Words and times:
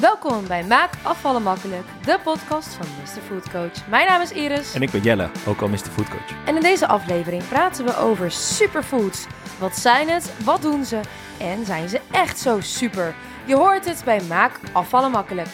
Welkom 0.00 0.46
bij 0.46 0.64
Maak 0.64 0.92
Afvallen 1.02 1.42
Makkelijk, 1.42 1.86
de 2.04 2.18
podcast 2.24 2.68
van 2.68 2.86
Mr. 2.86 3.20
Food 3.20 3.50
Coach. 3.50 3.88
Mijn 3.88 4.06
naam 4.06 4.20
is 4.20 4.32
Iris. 4.32 4.74
En 4.74 4.82
ik 4.82 4.90
ben 4.90 5.00
Jelle, 5.02 5.30
ook 5.46 5.60
al 5.60 5.68
Mr. 5.68 5.76
Food 5.76 6.08
Coach. 6.08 6.44
En 6.46 6.56
in 6.56 6.62
deze 6.62 6.86
aflevering 6.86 7.48
praten 7.48 7.84
we 7.84 7.96
over 7.96 8.30
superfoods. 8.30 9.26
Wat 9.58 9.76
zijn 9.76 10.08
het? 10.08 10.44
Wat 10.44 10.62
doen 10.62 10.84
ze? 10.84 11.00
En 11.38 11.64
zijn 11.64 11.88
ze 11.88 12.00
echt 12.10 12.38
zo 12.38 12.60
super? 12.60 13.14
Je 13.44 13.56
hoort 13.56 13.84
het 13.84 14.02
bij 14.04 14.20
Maak 14.22 14.60
Afvallen 14.72 15.10
Makkelijk. 15.10 15.48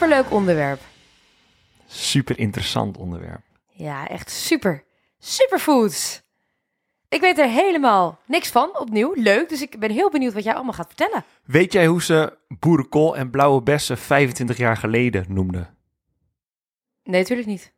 Superleuk 0.00 0.32
onderwerp. 0.32 0.80
Super 1.86 2.38
interessant 2.38 2.96
onderwerp. 2.96 3.42
Ja, 3.68 4.08
echt 4.08 4.30
super. 4.30 4.84
Superfoods. 5.18 6.22
Ik 7.08 7.20
weet 7.20 7.38
er 7.38 7.48
helemaal 7.48 8.20
niks 8.26 8.48
van, 8.48 8.78
opnieuw. 8.78 9.12
Leuk, 9.14 9.48
dus 9.48 9.62
ik 9.62 9.78
ben 9.78 9.90
heel 9.90 10.10
benieuwd 10.10 10.32
wat 10.32 10.44
jij 10.44 10.54
allemaal 10.54 10.72
gaat 10.72 10.86
vertellen. 10.86 11.24
Weet 11.44 11.72
jij 11.72 11.86
hoe 11.86 12.02
ze 12.02 12.38
boerenkool 12.48 13.16
en 13.16 13.30
blauwe 13.30 13.62
bessen 13.62 13.98
25 13.98 14.56
jaar 14.56 14.76
geleden 14.76 15.24
noemden? 15.28 15.76
Nee, 17.02 17.20
natuurlijk 17.20 17.48
niet. 17.48 17.72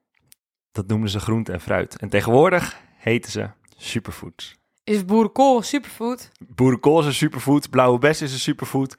Dat 0.72 0.86
noemden 0.86 1.10
ze 1.10 1.20
groente 1.20 1.52
en 1.52 1.60
fruit. 1.60 1.96
En 1.96 2.08
tegenwoordig 2.08 2.80
heten 2.96 3.30
ze 3.30 3.50
superfoods. 3.76 4.61
Is 4.84 5.04
boerenkool 5.04 5.62
superfood? 5.62 6.30
Boerenkool 6.38 7.00
is 7.00 7.06
een 7.06 7.12
superfood, 7.12 7.70
blauwe 7.70 7.98
bes 7.98 8.22
is 8.22 8.32
een 8.32 8.38
superfood. 8.38 8.96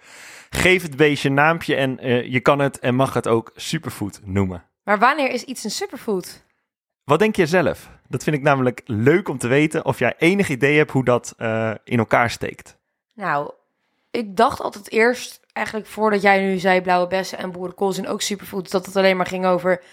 Geef 0.49 0.81
het 0.81 0.95
beestje 0.95 1.29
een 1.29 1.35
naampje 1.35 1.75
en 1.75 1.99
eh, 1.99 2.31
je 2.31 2.39
kan 2.39 2.59
het 2.59 2.79
en 2.79 2.95
mag 2.95 3.13
het 3.13 3.27
ook 3.27 3.51
superfood 3.55 4.19
noemen. 4.23 4.63
Maar 4.83 4.99
wanneer 4.99 5.29
is 5.29 5.43
iets 5.43 5.63
een 5.63 5.71
superfood? 5.71 6.43
Wat 7.03 7.19
denk 7.19 7.35
je 7.35 7.45
zelf? 7.45 7.89
Dat 8.07 8.23
vind 8.23 8.35
ik 8.35 8.41
namelijk 8.41 8.81
leuk 8.85 9.29
om 9.29 9.37
te 9.37 9.47
weten 9.47 9.85
of 9.85 9.99
jij 9.99 10.15
enig 10.17 10.49
idee 10.49 10.77
hebt 10.77 10.91
hoe 10.91 11.05
dat 11.05 11.33
eh, 11.37 11.71
in 11.83 11.97
elkaar 11.97 12.29
steekt. 12.29 12.77
Nou, 13.13 13.51
ik 14.11 14.35
dacht 14.35 14.61
altijd 14.61 14.91
eerst, 14.91 15.39
eigenlijk 15.53 15.87
voordat 15.87 16.21
jij 16.21 16.45
nu 16.45 16.57
zei 16.57 16.81
blauwe 16.81 17.07
bessen 17.07 17.37
en 17.37 17.51
boerenkool 17.51 17.91
zijn 17.91 18.07
ook 18.07 18.21
superfoods, 18.21 18.71
dat 18.71 18.85
het 18.85 18.95
alleen 18.95 19.17
maar 19.17 19.25
ging 19.25 19.45
over 19.45 19.83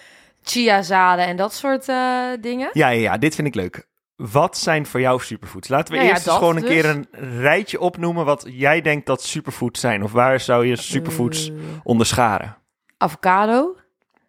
chiazaden 0.43 1.27
en 1.27 1.37
dat 1.37 1.55
soort 1.55 1.89
eh, 1.89 2.29
dingen. 2.41 2.71
Ja, 2.73 2.89
ja, 2.89 3.01
ja, 3.01 3.19
dit 3.19 3.35
vind 3.35 3.47
ik 3.47 3.55
leuk. 3.55 3.89
Wat 4.29 4.59
zijn 4.59 4.87
voor 4.87 5.01
jou 5.01 5.21
superfoods? 5.21 5.69
Laten 5.69 5.89
we 5.89 5.95
Nou 5.95 6.07
ja, 6.09 6.15
eerst 6.15 6.27
eens 6.27 6.37
gewoon 6.37 6.57
een 6.57 6.63
dus. 6.63 6.71
keer 6.71 6.85
een 6.85 7.07
rijtje 7.41 7.81
opnoemen 7.81 8.25
wat 8.25 8.47
jij 8.49 8.81
denkt 8.81 9.07
dat 9.07 9.23
superfoods 9.23 9.81
zijn. 9.81 10.03
Of 10.03 10.13
waar 10.13 10.41
zou 10.41 10.67
je 10.67 10.77
superfoods 10.77 11.49
Eh, 11.51 11.55
onderscharen? 11.83 12.57
avocado, 12.97 13.77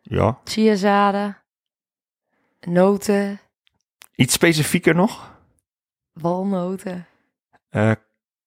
Ja. 0.02 0.40
chiazaden, 0.44 1.38
noten, 2.60 3.40
Iets 4.16 4.34
specifieker 4.34 4.96
nog? 4.96 5.32
walnoten. 6.14 7.06
Eh 7.70 7.92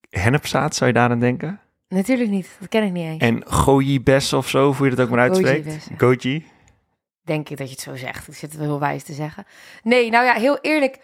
hennepzaad 0.09 0.75
zou 0.75 0.89
je 0.89 0.95
daar 0.95 1.09
aan 1.09 1.19
denken? 1.19 1.59
Natuurlijk 1.87 2.29
niet, 2.29 2.57
dat 2.59 2.69
ken 2.69 2.83
ik 2.83 2.91
niet 2.91 3.05
eens. 3.05 3.21
En 3.21 3.43
goji 3.47 4.01
bes 4.01 4.33
of 4.33 4.49
zo, 4.49 4.73
hoe 4.73 4.89
je 4.89 4.95
dat 4.95 5.05
ook 5.05 5.11
maar 5.11 5.19
uitspreekt. 5.29 5.87
Goji. 5.97 6.45
Denk 7.23 7.49
ik 7.49 7.57
dat 7.57 7.67
je 7.67 7.73
het 7.73 7.83
zo 7.83 7.95
zegt. 7.95 8.27
Ik 8.27 8.33
zit 8.33 8.49
het 8.51 8.59
wel 8.59 8.69
heel 8.69 8.79
wijs 8.79 9.03
te 9.03 9.13
zeggen. 9.13 9.45
Nee, 9.83 10.09
nou 10.09 10.25
ja, 10.25 10.33
heel 10.33 10.57
eerlijk. 10.61 10.99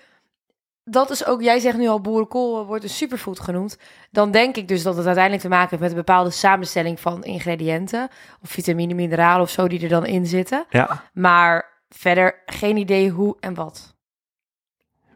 Dat 0.84 1.10
is 1.10 1.26
ook, 1.26 1.42
jij 1.42 1.60
zegt 1.60 1.78
nu 1.78 1.88
al 1.88 2.02
boerenkool 2.02 2.66
wordt 2.66 2.84
een 2.84 2.90
superfood 2.90 3.40
genoemd. 3.40 3.78
Dan 4.12 4.32
denk 4.32 4.56
ik 4.56 4.68
dus 4.68 4.84
dat 4.84 4.96
het 4.96 5.06
uiteindelijk 5.06 5.44
te 5.44 5.50
maken 5.50 5.70
heeft 5.70 5.82
met 5.82 5.92
een 5.92 5.98
bepaalde 6.06 6.30
samenstelling 6.30 7.00
van 7.00 7.24
ingrediënten. 7.24 8.10
Of 8.42 8.50
vitamine, 8.50 8.94
mineralen 8.94 9.42
of 9.42 9.50
zo 9.50 9.68
die 9.68 9.82
er 9.82 9.90
dan 9.90 10.06
in 10.06 10.26
zitten. 10.26 10.66
Ja, 10.70 11.04
Maar 11.14 11.84
verder 11.90 12.42
geen 12.46 12.78
idee 12.78 13.10
hoe 13.10 13.38
en 13.40 13.54
wat. 13.54 13.96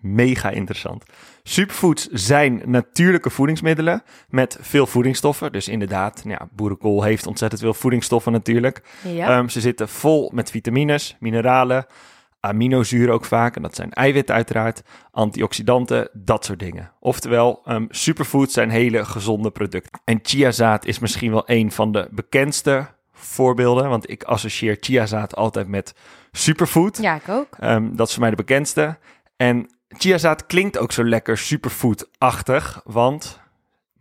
mega 0.01 0.49
interessant. 0.49 1.03
Superfoods 1.43 2.07
zijn 2.07 2.61
natuurlijke 2.65 3.29
voedingsmiddelen 3.29 4.03
met 4.29 4.57
veel 4.61 4.87
voedingsstoffen. 4.87 5.51
Dus 5.51 5.67
inderdaad, 5.67 6.23
nou 6.23 6.37
ja, 6.39 6.47
boerenkool 6.51 7.03
heeft 7.03 7.27
ontzettend 7.27 7.61
veel 7.61 7.73
voedingsstoffen 7.73 8.31
natuurlijk. 8.31 8.81
Ja. 9.03 9.27
Ehm, 9.37 9.47
ze 9.47 9.59
zitten 9.59 9.89
vol 9.89 10.31
met 10.33 10.51
vitamines, 10.51 11.15
mineralen, 11.19 11.85
aminozuren 12.45 13.13
ook 13.13 13.25
vaak. 13.25 13.55
En 13.55 13.61
dat 13.61 13.75
zijn 13.75 13.91
eiwitten 13.91 14.35
uiteraard, 14.35 14.81
antioxidanten, 15.11 16.09
dat 16.13 16.45
soort 16.45 16.59
dingen. 16.59 16.91
Oftewel, 16.99 17.61
ehm, 17.65 17.85
superfoods 17.89 18.53
zijn 18.53 18.69
hele 18.69 19.05
gezonde 19.05 19.51
producten. 19.51 19.99
En 20.03 20.19
chiazaad 20.23 20.85
is 20.85 20.99
misschien 20.99 21.31
wel 21.31 21.43
een 21.45 21.71
van 21.71 21.91
de 21.91 22.07
bekendste 22.11 22.87
voorbeelden. 23.13 23.89
Want 23.89 24.09
ik 24.09 24.23
associeer 24.23 24.77
chiazaad 24.79 25.35
altijd 25.35 25.67
met 25.67 25.93
superfood. 26.31 26.97
ja, 26.97 27.15
ik 27.15 27.29
ook. 27.29 27.57
Ehm, 27.59 27.95
dat 27.95 28.07
is 28.07 28.13
voor 28.13 28.21
mij 28.21 28.31
de 28.31 28.35
bekendste. 28.35 28.97
En 29.37 29.69
chiazaad 29.87 30.45
klinkt 30.45 30.77
ook 30.77 30.91
zo 30.91 31.03
lekker 31.05 31.37
superfood-achtig, 31.37 32.81
want 32.83 33.39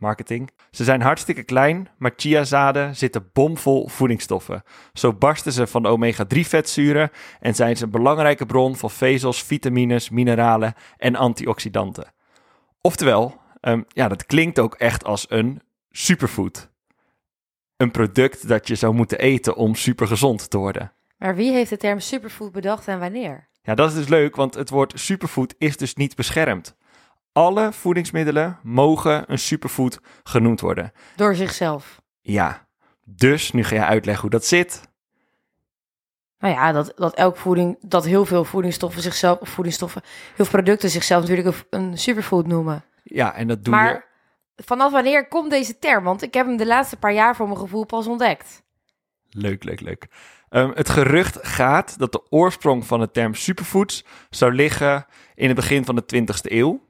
marketing. 0.04 0.50
Ze 0.70 0.84
zijn 0.84 1.02
hartstikke 1.02 1.42
klein, 1.42 1.88
maar 1.98 2.12
chiazaden 2.16 2.96
zitten 2.96 3.30
bomvol 3.32 3.88
voedingsstoffen. 3.88 4.62
Zo 4.92 5.12
barsten 5.12 5.52
ze 5.52 5.66
van 5.66 5.82
de 5.82 5.88
omega-3-vetzuren 5.88 7.10
en 7.40 7.54
zijn 7.54 7.76
ze 7.76 7.84
een 7.84 7.90
belangrijke 7.90 8.46
bron 8.46 8.76
van 8.76 8.90
vezels, 8.90 9.42
vitamines, 9.42 10.10
mineralen 10.10 10.74
en 10.96 11.16
antioxidanten. 11.16 12.12
Oftewel, 12.80 13.40
ehm, 13.60 13.82
ja, 13.88 14.08
dat 14.08 14.26
klinkt 14.26 14.58
ook 14.58 14.74
echt 14.74 15.04
als 15.04 15.26
een 15.28 15.62
superfood. 15.90 16.70
Een 17.76 17.90
product 17.90 18.48
dat 18.48 18.68
je 18.68 18.74
zou 18.74 18.94
moeten 18.94 19.18
eten 19.18 19.56
om 19.56 19.74
supergezond 19.74 20.50
te 20.50 20.58
worden. 20.58 20.92
Maar 21.18 21.36
wie 21.36 21.52
heeft 21.52 21.70
de 21.70 21.76
term 21.76 22.00
superfood 22.00 22.52
bedacht 22.52 22.88
en 22.88 22.98
wanneer? 22.98 23.48
Ja, 23.62 23.74
dat 23.74 23.88
is 23.88 23.94
dus 23.94 24.08
leuk, 24.08 24.36
want 24.36 24.54
het 24.54 24.70
woord 24.70 24.92
superfood 24.96 25.54
is 25.58 25.76
dus 25.76 25.94
niet 25.94 26.16
beschermd. 26.16 26.76
Alle 27.34 27.72
voedingsmiddelen 27.72 28.58
mogen 28.62 29.24
een 29.26 29.38
superfood 29.38 30.00
genoemd 30.22 30.60
worden. 30.60 30.92
Door 31.16 31.34
zichzelf. 31.34 32.00
Ja, 32.20 32.66
dus 33.04 33.52
nu 33.52 33.64
ga 33.64 33.74
je 33.74 33.84
uitleggen 33.84 34.22
hoe 34.22 34.30
dat 34.30 34.44
zit. 34.44 34.80
Nou 36.38 36.54
ja, 36.54 36.72
dat, 36.72 36.92
dat 36.96 37.14
elk 37.14 37.36
voeding, 37.36 37.76
dat 37.80 38.04
heel 38.04 38.24
veel 38.24 38.44
voedingsstoffen 38.44 39.02
zichzelf, 39.02 39.40
of 39.40 39.48
voedingsstoffen, 39.48 40.02
heel 40.04 40.44
veel 40.44 40.60
producten 40.60 40.90
zichzelf 40.90 41.28
natuurlijk 41.28 41.66
een, 41.70 41.98
superfood 41.98 42.46
noemen. 42.46 42.84
Ja, 43.02 43.34
en 43.34 43.48
dat 43.48 43.64
doe 43.64 43.74
maar 43.74 44.06
vanaf 44.56 44.92
wanneer 44.92 45.28
komt 45.28 45.50
deze 45.50 45.78
term? 45.78 46.04
Want 46.04 46.22
ik 46.22 46.34
heb 46.34 46.46
hem 46.46 46.56
de 46.56 46.66
laatste 46.66 46.96
paar 46.96 47.12
jaar 47.12 47.36
voor 47.36 47.46
mijn 47.46 47.58
gevoel 47.58 47.84
pas 47.84 48.06
ontdekt. 48.06 48.62
Leuk, 49.28 49.64
leuk, 49.64 49.80
leuk. 49.80 50.06
Ehm, 50.48 50.70
het 50.74 50.88
gerucht 50.88 51.38
gaat 51.46 51.98
dat 51.98 52.12
de 52.12 52.30
oorsprong 52.30 52.86
van 52.86 53.00
de 53.00 53.10
term 53.10 53.34
superfoods 53.34 54.04
zou 54.30 54.52
liggen 54.52 55.06
in 55.34 55.46
het 55.46 55.56
begin 55.56 55.84
van 55.84 55.94
de 55.94 56.04
20e 56.06 56.52
eeuw. 56.52 56.83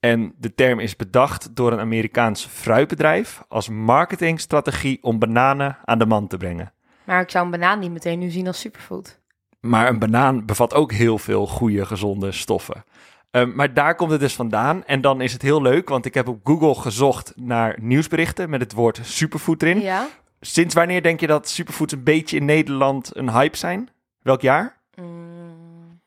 En 0.00 0.34
de 0.38 0.54
term 0.54 0.78
is 0.78 0.96
bedacht 0.96 1.56
door 1.56 1.72
een 1.72 1.80
Amerikaans 1.80 2.46
fruitbedrijf 2.46 3.42
als 3.48 3.68
marketingstrategie 3.68 4.98
om 5.02 5.18
bananen 5.18 5.78
aan 5.84 5.98
de 5.98 6.06
man 6.06 6.26
te 6.26 6.36
brengen. 6.36 6.72
Maar 7.04 7.20
ik 7.20 7.30
zou 7.30 7.44
een 7.44 7.50
banaan 7.50 7.78
niet 7.78 7.90
meteen 7.90 8.18
nu 8.18 8.30
zien 8.30 8.46
als 8.46 8.60
superfood. 8.60 9.20
Maar 9.60 9.88
een 9.88 9.98
banaan 9.98 10.44
bevat 10.44 10.74
ook 10.74 10.92
heel 10.92 11.18
veel 11.18 11.46
goede, 11.46 11.86
gezonde 11.86 12.32
stoffen. 12.32 12.84
Ehm, 13.30 13.54
maar 13.54 13.74
daar 13.74 13.94
komt 13.94 14.10
het 14.10 14.20
dus 14.20 14.34
vandaan. 14.34 14.84
En 14.84 15.00
dan 15.00 15.20
is 15.20 15.32
het 15.32 15.42
heel 15.42 15.62
leuk, 15.62 15.88
want 15.88 16.04
ik 16.04 16.14
heb 16.14 16.28
op 16.28 16.40
Google 16.44 16.74
gezocht 16.74 17.32
naar 17.36 17.78
nieuwsberichten 17.80 18.50
met 18.50 18.60
het 18.60 18.72
woord 18.72 19.00
superfood 19.02 19.62
erin. 19.62 19.80
Ja? 19.80 20.08
Sinds 20.40 20.74
wanneer 20.74 21.02
denk 21.02 21.20
je 21.20 21.26
dat 21.26 21.48
superfoods 21.48 21.92
een 21.92 22.02
beetje 22.02 22.36
in 22.36 22.44
Nederland 22.44 23.16
een 23.16 23.30
hype 23.30 23.56
zijn? 23.56 23.88
Welk 24.22 24.40
jaar? 24.40 24.80
Mm, 24.94 26.00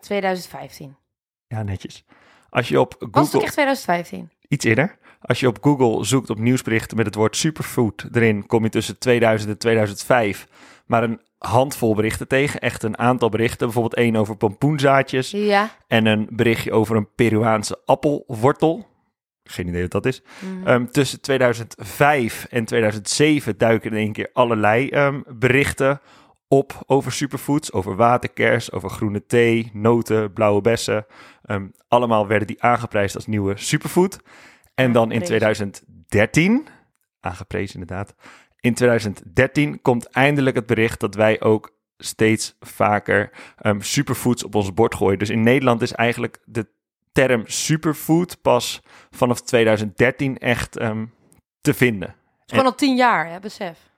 2015. 0.00 0.96
Ja, 1.46 1.62
netjes. 1.62 2.04
Als 2.50 2.68
je 2.68 2.80
op 2.80 2.94
Was 2.98 3.08
het 3.08 3.30
Google... 3.30 3.42
echt 3.42 3.52
2015? 3.52 4.30
Iets 4.48 4.64
eerder. 4.64 4.98
Als 5.20 5.40
je 5.40 5.46
op 5.46 5.58
Google 5.60 6.04
zoekt 6.04 6.30
op 6.30 6.38
nieuwsberichten 6.38 6.96
met 6.96 7.06
het 7.06 7.14
woord 7.14 7.36
superfood 7.36 8.06
erin, 8.12 8.46
kom 8.46 8.62
je 8.62 8.68
tussen 8.68 8.98
2000 8.98 9.50
en 9.50 9.58
2005 9.58 10.46
maar 10.86 11.02
een 11.02 11.20
handvol 11.38 11.94
berichten 11.94 12.28
tegen. 12.28 12.60
Echt 12.60 12.82
een 12.82 12.98
aantal 12.98 13.28
berichten. 13.28 13.58
Bijvoorbeeld 13.58 13.94
één 13.94 14.16
over 14.16 14.36
pompoenzaadjes 14.36 15.30
Ja. 15.30 15.76
en 15.86 16.06
een 16.06 16.28
berichtje 16.30 16.72
over 16.72 16.96
een 16.96 17.14
Peruaanse 17.14 17.78
appelwortel. 17.84 18.86
Geen 19.44 19.68
idee 19.68 19.82
wat 19.82 19.90
dat 19.90 20.06
is. 20.06 20.22
Mm. 20.40 20.66
Ehm, 20.66 20.86
tussen 20.86 21.20
2005 21.20 22.46
en 22.50 22.64
2007 22.64 23.58
duiken 23.58 23.90
in 23.90 23.96
één 23.96 24.12
keer 24.12 24.30
allerlei 24.32 24.88
ehm, 24.88 25.20
berichten 25.28 26.00
op 26.52 26.82
over 26.86 27.12
superfoods, 27.12 27.72
over 27.72 27.96
waterkers, 27.96 28.72
over 28.72 28.90
groene 28.90 29.26
thee, 29.26 29.70
noten, 29.72 30.32
blauwe 30.32 30.60
bessen. 30.60 31.06
Ehm, 31.42 31.66
allemaal 31.88 32.26
werden 32.26 32.46
die 32.46 32.62
aangeprijsd 32.62 33.14
als 33.14 33.26
nieuwe 33.26 33.56
superfood. 33.56 34.18
En 34.74 34.92
dan 34.92 35.12
in 35.12 35.20
Aangeprezen. 35.20 35.70
2013, 35.70 36.66
aangeprezen 37.20 37.80
inderdaad, 37.80 38.14
in 38.60 38.74
2013 38.74 39.82
komt 39.82 40.06
eindelijk 40.06 40.56
het 40.56 40.66
bericht 40.66 41.00
dat 41.00 41.14
wij 41.14 41.40
ook 41.40 41.78
steeds 41.98 42.56
vaker 42.60 43.30
ehm, 43.56 43.80
superfoods 43.80 44.44
op 44.44 44.54
ons 44.54 44.74
bord 44.74 44.94
gooien. 44.94 45.18
Dus 45.18 45.30
in 45.30 45.42
Nederland 45.42 45.82
is 45.82 45.92
eigenlijk 45.92 46.38
de 46.44 46.66
term 47.12 47.42
superfood 47.46 48.40
pas 48.42 48.82
vanaf 49.10 49.40
2013 49.40 50.38
echt 50.38 50.76
ehm, 50.76 51.06
te 51.60 51.74
vinden. 51.74 52.14
gewoon 52.46 52.64
al 52.64 52.74
tien 52.74 52.96
jaar, 52.96 53.30
hè, 53.30 53.40
besef. 53.40 53.89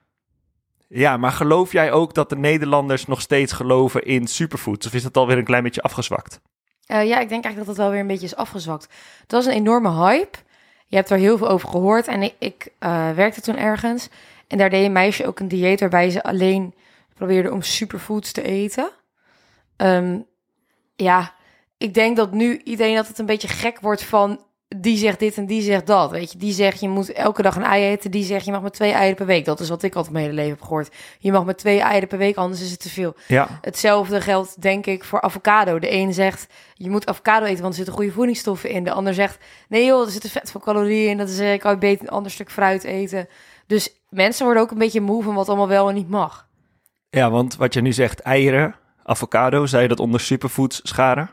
Ja, 0.95 1.17
maar 1.17 1.31
geloof 1.31 1.71
jij 1.71 1.91
ook 1.91 2.13
dat 2.13 2.29
de 2.29 2.35
Nederlanders 2.35 3.05
nog 3.05 3.21
steeds 3.21 3.53
geloven 3.53 4.03
in 4.03 4.27
superfoods? 4.27 4.87
Of 4.87 4.93
is 4.93 5.03
dat 5.03 5.17
alweer 5.17 5.37
een 5.37 5.43
klein 5.43 5.63
beetje 5.63 5.81
afgezwakt? 5.81 6.39
Eh, 6.85 7.07
ja, 7.07 7.19
ik 7.19 7.29
denk 7.29 7.43
eigenlijk 7.43 7.55
dat 7.55 7.67
het 7.67 7.77
wel 7.77 7.89
weer 7.89 7.99
een 7.99 8.07
beetje 8.07 8.25
is 8.25 8.35
afgezwakt. 8.35 8.87
Het 9.21 9.31
was 9.31 9.45
een 9.45 9.51
enorme 9.51 9.91
hype. 9.91 10.37
Je 10.87 10.95
hebt 10.95 11.09
er 11.09 11.17
heel 11.17 11.37
veel 11.37 11.49
over 11.49 11.69
gehoord. 11.69 12.07
En 12.07 12.21
ik, 12.21 12.35
ik 12.39 12.67
eh, 12.79 13.11
werkte 13.11 13.41
toen 13.41 13.57
ergens. 13.57 14.09
En 14.47 14.57
daar 14.57 14.69
deed 14.69 14.85
een 14.85 14.91
meisje 14.91 15.27
ook 15.27 15.39
een 15.39 15.47
dieet 15.47 15.79
waarbij 15.79 16.09
ze 16.09 16.23
alleen 16.23 16.73
probeerde 17.13 17.51
om 17.51 17.61
superfoods 17.61 18.31
te 18.31 18.41
eten. 18.41 18.91
Ehm, 19.75 20.19
ja, 20.95 21.33
ik 21.77 21.93
denk 21.93 22.17
dat 22.17 22.31
nu 22.31 22.61
iedereen 22.63 22.95
dat 22.95 23.07
het 23.07 23.19
een 23.19 23.25
beetje 23.25 23.47
gek 23.47 23.79
wordt 23.79 24.03
van 24.03 24.39
die 24.75 24.97
zegt 24.97 25.19
dit 25.19 25.37
en 25.37 25.45
die 25.45 25.61
zegt 25.61 25.87
dat. 25.87 26.11
Weet 26.11 26.31
je, 26.31 26.37
die 26.37 26.53
zegt 26.53 26.79
je 26.79 26.89
moet 26.89 27.11
elke 27.11 27.41
dag 27.41 27.55
een 27.55 27.63
ei 27.63 27.83
eten. 27.83 28.11
Die 28.11 28.23
zegt 28.23 28.45
je 28.45 28.51
mag 28.51 28.61
maar 28.61 28.71
twee 28.71 28.91
eieren 28.91 29.15
per 29.15 29.25
week. 29.25 29.45
Dat 29.45 29.59
is 29.59 29.69
wat 29.69 29.83
ik 29.83 29.95
altijd 29.95 30.13
mijn 30.13 30.25
hele 30.25 30.37
leven 30.37 30.51
heb 30.51 30.61
gehoord. 30.61 30.95
Je 31.19 31.31
mag 31.31 31.45
maar 31.45 31.55
twee 31.55 31.79
eieren 31.79 32.07
per 32.07 32.17
week, 32.17 32.35
anders 32.35 32.61
is 32.61 32.71
het 32.71 32.79
te 32.79 32.89
veel. 32.89 33.15
Ja. 33.27 33.59
Hetzelfde 33.61 34.21
geldt 34.21 34.61
denk 34.61 34.85
ik 34.85 35.03
voor 35.03 35.21
avocado. 35.21 35.79
De 35.79 35.91
een 35.91 36.13
zegt 36.13 36.47
je 36.73 36.89
moet 36.89 37.07
avocado 37.07 37.45
eten, 37.45 37.61
want 37.61 37.69
er 37.69 37.77
zitten 37.77 37.93
goede 37.93 38.11
voedingsstoffen 38.11 38.69
in. 38.69 38.83
De 38.83 38.91
ander 38.91 39.13
zegt 39.13 39.37
nee 39.69 39.85
joh, 39.85 40.05
er 40.05 40.11
zitten 40.11 40.29
vet 40.29 40.51
veel 40.51 40.61
calorieën 40.61 41.09
in. 41.09 41.17
Dat 41.17 41.29
is 41.29 41.39
ik 41.39 41.59
kan 41.59 41.71
je 41.71 41.77
beter 41.77 42.05
een 42.05 42.13
ander 42.13 42.31
stuk 42.31 42.51
fruit 42.51 42.83
eten. 42.83 43.27
Dus 43.67 44.01
mensen 44.09 44.45
worden 44.45 44.63
ook 44.63 44.71
een 44.71 44.77
beetje 44.77 45.01
moe 45.01 45.23
van 45.23 45.35
wat 45.35 45.47
allemaal 45.47 45.67
wel 45.67 45.89
en 45.89 45.95
niet 45.95 46.09
mag. 46.09 46.47
Ja, 47.09 47.31
want 47.31 47.55
wat 47.55 47.73
je 47.73 47.81
nu 47.81 47.93
zegt, 47.93 48.19
eieren, 48.19 48.75
avocado, 49.03 49.65
zou 49.65 49.81
je 49.81 49.87
dat 49.87 49.99
onder 49.99 50.19
superfoods 50.19 50.79
scharen? 50.83 51.29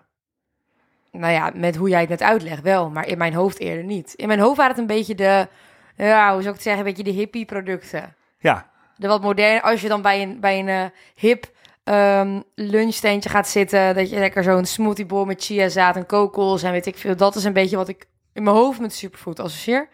Nou 1.13 1.33
ja, 1.33 1.51
met 1.55 1.77
hoe 1.77 1.89
jij 1.89 2.01
het 2.01 2.09
net 2.09 2.23
uitlegt 2.23 2.63
wel, 2.63 2.91
maar 2.91 3.07
in 3.07 3.19
mijn 3.19 3.35
hoofd 3.35 3.59
eerder 3.59 3.85
niet. 3.85 4.15
In 4.15 4.27
mijn 4.27 4.41
hoofd 4.41 4.57
waren 4.57 4.73
het 4.73 4.81
een 4.81 4.97
beetje 4.97 5.15
de, 5.15 5.49
ja, 5.97 6.33
hoe 6.33 6.43
zou 6.43 6.49
ik 6.49 6.55
het 6.55 6.63
zeggen, 6.63 6.87
een 6.87 6.95
beetje 6.95 7.13
de 7.13 7.19
hippie 7.19 7.45
producten. 7.45 8.15
Ja, 8.39 8.71
De 8.97 9.09
wat 9.09 9.23
moderne, 9.23 9.63
als 9.63 9.81
je 9.81 9.89
dan 9.89 10.03
bij 10.03 10.23
een, 10.23 10.41
bij 10.41 10.59
een 10.59 10.69
eh, 10.69 10.85
hip 11.15 11.51
ehm 11.85 12.41
lunchsteentje 12.55 13.31
gaat 13.31 13.49
zitten, 13.49 13.95
dat 13.95 14.11
je 14.11 14.19
lekker 14.19 14.43
zo'n 14.43 14.65
smoothiebol 14.65 15.25
met 15.25 15.45
chiazaad 15.45 15.97
en 15.97 16.07
kokos 16.07 16.63
en 16.63 16.73
weet 16.73 16.87
ik 16.87 16.99
veel. 16.99 17.17
Dat 17.17 17.35
is 17.35 17.45
een 17.45 17.53
beetje 17.53 17.77
wat 17.77 17.89
ik 17.89 18.07
in 18.33 18.43
mijn 18.43 18.57
hoofd 18.57 18.81
met 18.81 18.95
superfood 18.95 19.41
associeer. 19.41 19.89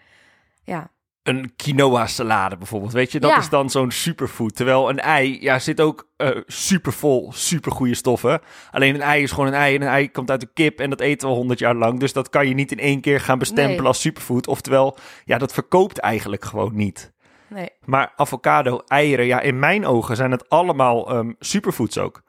Ja, 0.64 0.90
een 1.28 1.52
quinoa 1.56 2.06
salade 2.06 2.56
bijvoorbeeld, 2.56 2.92
weet 2.92 3.12
je, 3.12 3.20
dat 3.20 3.30
Ja. 3.30 3.38
is 3.38 3.48
dan 3.48 3.70
zo'n 3.70 3.90
superfood. 3.90 4.56
Terwijl 4.56 4.88
een 4.88 4.98
ei, 5.00 5.42
ja, 5.42 5.58
zit 5.58 5.80
ook 5.80 6.08
eh 6.16 6.30
supervol, 6.46 7.32
supergoeie 7.32 7.94
stoffen. 7.94 8.40
Alleen 8.70 8.94
een 8.94 9.00
ei 9.00 9.22
is 9.22 9.30
gewoon 9.30 9.46
een 9.46 9.54
ei 9.54 9.74
en 9.74 9.82
een 9.82 9.88
ei 9.88 10.10
komt 10.10 10.30
uit 10.30 10.40
de 10.40 10.50
kip 10.54 10.80
en 10.80 10.90
dat 10.90 11.00
eten 11.00 11.28
we 11.28 11.34
honderd 11.34 11.58
jaar 11.58 11.74
lang. 11.74 12.00
Dus 12.00 12.12
dat 12.12 12.28
kan 12.30 12.48
je 12.48 12.54
niet 12.54 12.72
in 12.72 12.78
één 12.78 13.00
keer 13.00 13.20
gaan 13.20 13.38
bestempelen 13.38 13.76
Nee. 13.78 13.86
als 13.86 14.00
superfood. 14.00 14.46
Oftewel, 14.46 14.96
ja, 15.24 15.38
dat 15.38 15.52
verkoopt 15.52 15.98
eigenlijk 15.98 16.44
gewoon 16.44 16.76
niet. 16.76 17.12
nee. 17.48 17.70
Maar 17.84 18.12
avocado, 18.16 18.82
eieren, 18.86 19.26
ja, 19.26 19.40
in 19.40 19.58
mijn 19.58 19.86
ogen 19.86 20.16
zijn 20.16 20.30
het 20.30 20.48
allemaal 20.48 21.10
ehm, 21.10 21.32
superfoods 21.38 21.98
ook. 21.98 22.22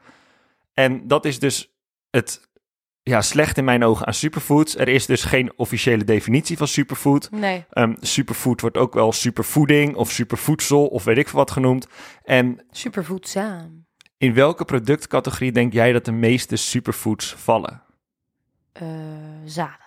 En 0.73 1.07
dat 1.07 1.25
is 1.25 1.39
dus 1.39 1.73
het 2.09 2.46
ja, 3.07 3.21
slecht 3.21 3.57
in 3.57 3.63
mijn 3.63 3.83
ogen 3.83 4.05
aan 4.07 4.13
superfoods. 4.13 4.77
Er 4.77 4.87
is 4.87 5.05
dus 5.05 5.23
geen 5.23 5.51
officiële 5.55 6.03
definitie 6.03 6.57
van 6.57 6.67
superfood. 6.67 7.31
Nee. 7.31 7.65
Ehm, 7.69 7.95
superfood 7.99 8.61
wordt 8.61 8.77
ook 8.77 8.93
wel 8.93 9.11
supervoeding 9.11 9.95
of 9.95 10.11
supervoedsel 10.11 10.87
of 10.87 11.03
weet 11.03 11.17
ik 11.17 11.27
veel 11.27 11.39
wat 11.39 11.51
genoemd. 11.51 11.87
En 12.23 12.65
Supervoedzaam. 12.71 13.85
in 14.17 14.33
welke 14.33 14.65
productcategorie 14.65 15.51
denk 15.51 15.73
jij 15.73 15.91
dat 15.91 16.05
de 16.05 16.11
meeste 16.11 16.55
superfoods 16.55 17.33
vallen? 17.37 17.81
Eh 18.73 18.85
zaden. 19.45 19.85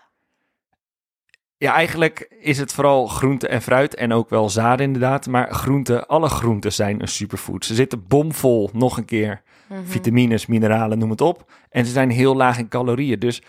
Ja, 1.60 1.72
eigenlijk 1.74 2.28
is 2.40 2.58
het 2.58 2.72
vooral 2.72 3.06
groente 3.06 3.48
en 3.48 3.62
fruit 3.62 3.94
en 3.94 4.12
ook 4.12 4.30
wel 4.30 4.48
zaden 4.48 4.86
inderdaad. 4.86 5.26
Maar 5.26 5.54
groenten, 5.54 6.06
alle 6.06 6.28
groenten 6.28 6.72
zijn 6.72 7.00
een 7.00 7.08
superfood. 7.08 7.64
Ze 7.64 7.74
zitten 7.74 8.06
bomvol, 8.08 8.70
nog 8.72 8.96
een 8.96 9.04
keer, 9.04 9.42
Mhm. 9.68 9.80
vitamines, 9.84 10.46
mineralen, 10.46 10.98
noem 10.98 11.10
het 11.10 11.20
op. 11.20 11.50
En 11.70 11.86
ze 11.86 11.92
zijn 11.92 12.10
heel 12.10 12.36
laag 12.36 12.58
in 12.58 12.68
calorieën. 12.68 13.18
Dus 13.18 13.42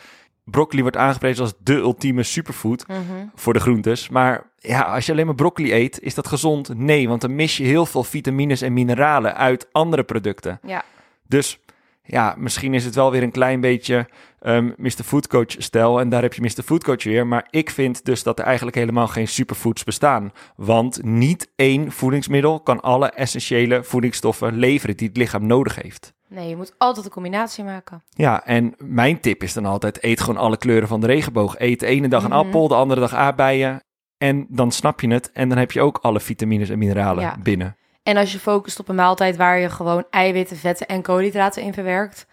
broccoli 0.44 0.82
wordt 0.82 0.98
aangeprezen 0.98 1.44
als 1.44 1.54
de 1.64 1.74
ultieme 1.74 2.24
superfood 2.24 2.88
Mhm. 2.88 3.00
voor 3.36 3.54
de 3.54 3.60
groentes. 3.60 4.10
Maar 4.10 4.44
ja, 4.58 4.82
als 4.82 5.06
je 5.06 5.12
alleen 5.12 5.26
maar 5.26 5.36
broccoli 5.36 5.74
eet, 5.74 6.00
is 6.02 6.16
dat 6.16 6.28
gezond? 6.28 6.78
Nee, 6.78 7.08
want 7.08 7.22
dan 7.22 7.36
mis 7.36 7.58
je 7.58 7.64
heel 7.64 7.86
veel 7.86 8.04
vitamines 8.04 8.62
en 8.62 8.74
mineralen 8.74 9.36
uit 9.36 9.68
andere 9.72 10.04
producten. 10.04 10.60
Ja. 10.68 10.84
Dus 11.28 11.60
ja, 12.04 12.36
misschien 12.38 12.74
is 12.74 12.86
het 12.86 12.96
wel 12.96 13.12
weer 13.12 13.24
een 13.24 13.32
klein 13.32 13.60
beetje 13.62 14.08
ehm 14.42 14.72
Mr. 14.78 14.90
Foodcoach 15.04 15.56
stijl. 15.58 16.00
En 16.00 16.10
daar 16.10 16.22
heb 16.22 16.34
je 16.34 16.42
Mr. 16.42 16.64
Foodcoach 16.64 17.04
weer. 17.04 17.28
Maar 17.28 17.48
ik 17.50 17.70
vind 17.70 18.06
dus 18.06 18.24
dat 18.24 18.40
er 18.40 18.46
eigenlijk 18.46 18.76
helemaal 18.78 19.08
geen 19.08 19.28
superfoods 19.28 19.84
bestaan. 19.84 20.32
Want 20.56 21.04
niet 21.04 21.52
één 21.56 21.92
voedingsmiddel 21.92 22.60
kan 22.60 22.80
alle 22.82 23.10
essentiële 23.10 23.84
voedingsstoffen 23.84 24.54
leveren 24.58 24.98
die 24.98 25.08
het 25.08 25.18
lichaam 25.18 25.46
nodig 25.46 25.82
heeft. 25.82 26.14
Nee, 26.28 26.50
je 26.50 26.56
moet 26.56 26.74
altijd 26.78 27.06
een 27.06 27.12
combinatie 27.12 27.64
maken. 27.64 28.04
Ja, 28.10 28.46
en 28.46 28.74
mijn 28.78 29.20
tip 29.20 29.44
is 29.44 29.54
dan 29.54 29.66
altijd: 29.66 30.04
eet 30.04 30.20
gewoon 30.22 30.38
alle 30.42 30.58
kleuren 30.58 30.88
van 30.88 31.00
de 31.02 31.08
regenboog. 31.08 31.56
Eet 31.60 31.80
de 31.80 31.86
ene 31.86 32.08
dag 32.08 32.24
een 32.24 32.30
Mhm. 32.30 32.38
appel, 32.40 32.68
de 32.68 32.76
andere 32.76 33.00
dag 33.02 33.14
aardbeien. 33.14 33.84
En 34.18 34.46
dan 34.50 34.72
snap 34.72 35.02
je 35.02 35.08
het. 35.08 35.32
En 35.32 35.50
dan 35.50 35.58
heb 35.58 35.72
je 35.72 35.82
ook 35.82 35.98
alle 36.02 36.20
vitamines 36.20 36.70
en 36.70 36.78
mineralen 36.78 37.24
Ja. 37.24 37.36
binnen. 37.44 37.76
En 38.04 38.18
als 38.18 38.32
je 38.32 38.40
focust 38.40 38.80
op 38.80 38.90
een 38.90 38.96
maaltijd 38.96 39.36
waar 39.36 39.60
je 39.60 39.70
gewoon 39.70 40.04
eiwitten, 40.10 40.58
vetten 40.58 40.88
en 40.88 41.02
koolhydraten 41.02 41.64
in 41.64 41.74
verwerkt, 41.74 42.26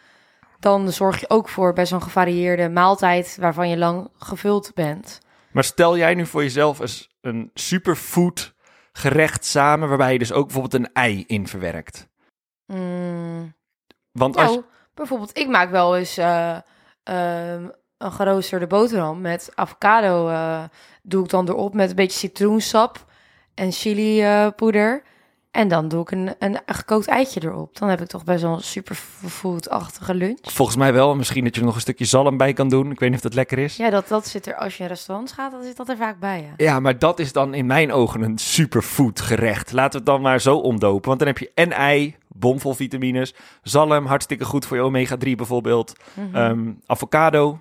dan 0.60 0.92
zorg 0.92 1.20
je 1.20 1.30
ook 1.30 1.48
voor 1.48 1.72
best 1.72 1.92
een 1.92 2.02
gevarieerde 2.02 2.68
maaltijd 2.68 3.36
waarvan 3.40 3.68
je 3.68 3.76
lang 3.76 4.10
gevuld 4.18 4.70
bent. 4.74 5.20
Maar 5.52 5.64
stel 5.64 5.96
jij 5.96 6.14
nu 6.14 6.26
voor 6.26 6.42
jezelf 6.42 6.80
eens 6.80 7.08
een 7.20 7.50
superfood 7.54 8.54
gerecht 8.92 9.44
samen, 9.44 9.88
waarbij 9.88 10.12
je 10.12 10.18
dus 10.18 10.32
ook 10.32 10.44
bijvoorbeeld 10.44 10.74
een 10.74 10.92
ei 10.92 11.24
in 11.26 11.48
verwerkt. 11.48 12.08
Mm, 12.66 13.54
Want 14.12 14.36
als 14.36 14.50
nou, 14.50 14.64
bijvoorbeeld, 14.94 15.38
ik 15.38 15.48
maak 15.48 15.70
wel 15.70 15.96
eens 15.96 16.16
eh, 16.16 16.56
ehm, 17.02 17.68
een 17.98 18.12
geroosterde 18.12 18.66
boterham 18.66 19.20
met 19.20 19.50
avocado. 19.54 20.28
eh, 20.28 20.64
doe 21.02 21.24
ik 21.24 21.30
dan 21.30 21.48
erop 21.48 21.74
met 21.74 21.90
een 21.90 21.96
beetje 21.96 22.18
citroensap 22.18 23.04
en 23.54 23.72
chili 23.72 24.50
poeder. 24.50 25.02
En 25.58 25.68
dan 25.68 25.88
doe 25.88 26.00
ik 26.00 26.10
een, 26.10 26.34
een 26.38 26.58
gekookt 26.66 27.06
eitje 27.06 27.40
erop. 27.44 27.78
Dan 27.78 27.88
heb 27.88 28.00
ik 28.00 28.06
toch 28.06 28.24
best 28.24 28.42
wel 28.42 28.52
een 28.52 28.60
superfood-achtige 28.60 30.14
lunch. 30.14 30.38
volgens 30.42 30.76
mij 30.76 30.92
wel, 30.92 31.14
misschien 31.16 31.44
dat 31.44 31.54
je 31.54 31.60
er 31.60 31.66
nog 31.66 31.74
een 31.74 31.80
stukje 31.80 32.04
zalm 32.04 32.36
bij 32.36 32.52
kan 32.52 32.68
doen. 32.68 32.90
Ik 32.90 32.98
weet 32.98 33.08
niet 33.08 33.18
of 33.18 33.24
dat 33.24 33.34
lekker 33.34 33.58
is. 33.58 33.76
Ja, 33.76 33.90
dat, 33.90 34.08
dat 34.08 34.26
zit 34.26 34.46
er 34.46 34.54
als 34.54 34.76
je 34.76 34.82
in 34.82 34.88
restaurants 34.88 35.32
gaat, 35.32 35.52
dan 35.52 35.62
zit 35.62 35.76
dat 35.76 35.88
er 35.88 35.96
vaak 35.96 36.18
bij. 36.18 36.40
Ja. 36.40 36.64
Ja, 36.64 36.80
maar 36.80 36.98
dat 36.98 37.18
is 37.18 37.32
dan 37.32 37.54
in 37.54 37.66
mijn 37.66 37.92
ogen 37.92 38.22
een 38.22 38.38
superfood 38.38 39.20
gerecht. 39.20 39.72
Laten 39.72 39.90
we 39.90 39.96
het 39.96 40.06
dan 40.06 40.20
maar 40.20 40.40
zo 40.40 40.56
omdopen. 40.56 41.06
Want 41.08 41.18
dan 41.18 41.28
heb 41.28 41.38
je 41.38 41.50
en 41.54 41.72
ei, 41.72 42.16
bomvol 42.28 42.74
vitamines. 42.74 43.34
Zalm, 43.62 44.06
hartstikke 44.06 44.44
goed 44.44 44.66
voor 44.66 44.76
je 44.76 44.82
omega-3 44.82 45.30
bijvoorbeeld. 45.36 45.92
Mhm. 46.14 46.36
Ehm, 46.36 46.72
avocado, 46.86 47.58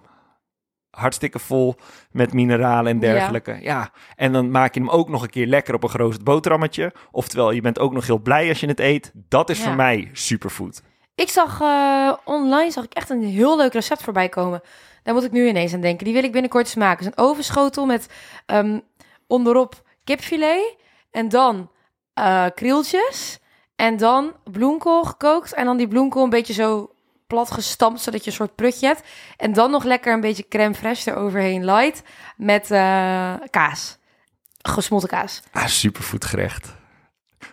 hartstikke 0.98 1.40
vol 1.40 1.76
met 2.12 2.34
mineralen 2.34 2.92
en 2.92 3.00
dergelijke. 3.00 3.58
Ja. 3.62 3.92
en 4.16 4.32
dan 4.32 4.52
maak 4.52 4.74
je 4.74 4.80
hem 4.80 4.90
ook 4.90 5.10
nog 5.10 5.22
een 5.24 5.30
keer 5.30 5.48
lekker 5.48 5.74
op 5.74 5.84
een 5.84 5.90
geroosterd 5.90 6.24
boterhammetje. 6.24 6.94
Oftewel, 7.12 7.52
je 7.52 7.62
bent 7.62 7.80
ook 7.80 7.94
nog 7.94 8.06
heel 8.08 8.20
blij 8.20 8.50
als 8.50 8.60
je 8.60 8.68
het 8.68 8.80
eet. 8.80 9.12
Dat 9.14 9.50
is 9.50 9.58
Ja. 9.58 9.64
voor 9.64 9.76
mij 9.76 10.10
superfood. 10.14 10.82
Ik 11.16 11.30
zag 11.30 11.62
eh, 11.62 12.14
online 12.26 12.72
zag 12.72 12.84
ik 12.84 12.94
echt 12.94 13.10
een 13.10 13.24
heel 13.24 13.58
leuk 13.58 13.74
recept 13.74 14.02
voorbij 14.04 14.30
komen. 14.30 14.62
Daar 15.04 15.14
moet 15.14 15.24
ik 15.24 15.32
nu 15.32 15.48
ineens 15.48 15.74
aan 15.74 15.82
denken. 15.82 16.06
Die 16.06 16.14
wil 16.14 16.24
ik 16.24 16.32
binnenkort 16.32 16.66
eens 16.66 16.76
maken. 16.76 17.06
Een 17.06 17.18
ovenschotel 17.18 17.86
met 17.86 18.10
ehm, 18.46 18.80
onderop 19.28 19.82
kipfilet 20.04 20.76
en 21.12 21.30
dan 21.30 21.72
eh 22.14 22.46
krieltjes 22.56 23.40
en 23.76 23.98
dan 23.98 24.34
bloemkool 24.52 25.04
gekookt 25.04 25.54
en 25.54 25.66
dan 25.66 25.78
die 25.78 25.88
bloemkool 25.88 26.24
een 26.24 26.30
beetje 26.30 26.54
zo 26.54 26.92
plat 27.28 27.52
gestampt 27.52 28.02
zodat 28.02 28.24
je 28.24 28.30
een 28.30 28.36
soort 28.36 28.56
prutje 28.56 28.88
hebt 28.88 29.04
en 29.38 29.54
dan 29.54 29.72
nog 29.72 29.84
lekker 29.84 30.14
een 30.14 30.22
beetje 30.22 30.48
crème 30.48 30.76
fraîche 30.76 31.04
eroverheen 31.06 31.66
light 31.66 32.02
met 32.38 32.72
eh, 32.72 33.34
kaas, 33.50 33.98
gesmolten 34.62 35.10
kaas. 35.10 35.42
Ah, 35.52 35.66
superfood 35.66 36.26
gerecht. 36.26 36.76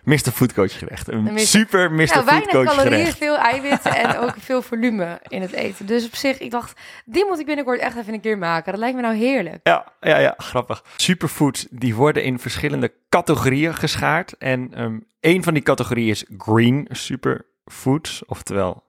Mr. 0.03 0.31
Foodcoach 0.31 0.77
gerecht. 0.79 1.07
Een 1.07 1.23
Mr. 1.23 1.39
super 1.39 1.91
Mr. 1.91 2.05
Nou, 2.05 2.25
weinig 2.25 2.49
Foodcoach 2.49 2.75
calorieën, 2.75 2.97
gerecht. 2.97 3.17
veel 3.17 3.37
eiwitten 3.37 3.95
en 3.95 4.17
ook 4.23 4.33
veel 4.39 4.61
volume 4.61 5.19
in 5.27 5.41
het 5.41 5.51
eten. 5.51 5.85
Dus 5.85 6.05
op 6.05 6.15
zich, 6.15 6.39
ik 6.39 6.51
dacht, 6.51 6.79
die 7.05 7.25
moet 7.25 7.39
ik 7.39 7.45
binnenkort 7.45 7.79
echt 7.79 7.97
even 7.97 8.13
een 8.13 8.21
keer 8.21 8.37
maken. 8.37 8.71
Dat 8.71 8.79
lijkt 8.79 8.95
me 8.95 9.01
nou 9.01 9.15
heerlijk. 9.15 9.59
Ja, 9.63 9.93
ja, 10.01 10.17
ja, 10.17 10.33
grappig. 10.37 10.83
Superfoods 10.95 11.67
die 11.69 11.95
worden 11.95 12.23
in 12.23 12.39
verschillende 12.39 12.93
categorieën 13.09 13.75
geschaard. 13.75 14.37
En 14.37 14.73
ehm 14.73 14.97
een 15.19 15.43
van 15.43 15.53
die 15.53 15.63
categorieën 15.63 16.09
is 16.09 16.25
green 16.37 16.87
superfoods, 16.91 18.25
oftewel 18.25 18.83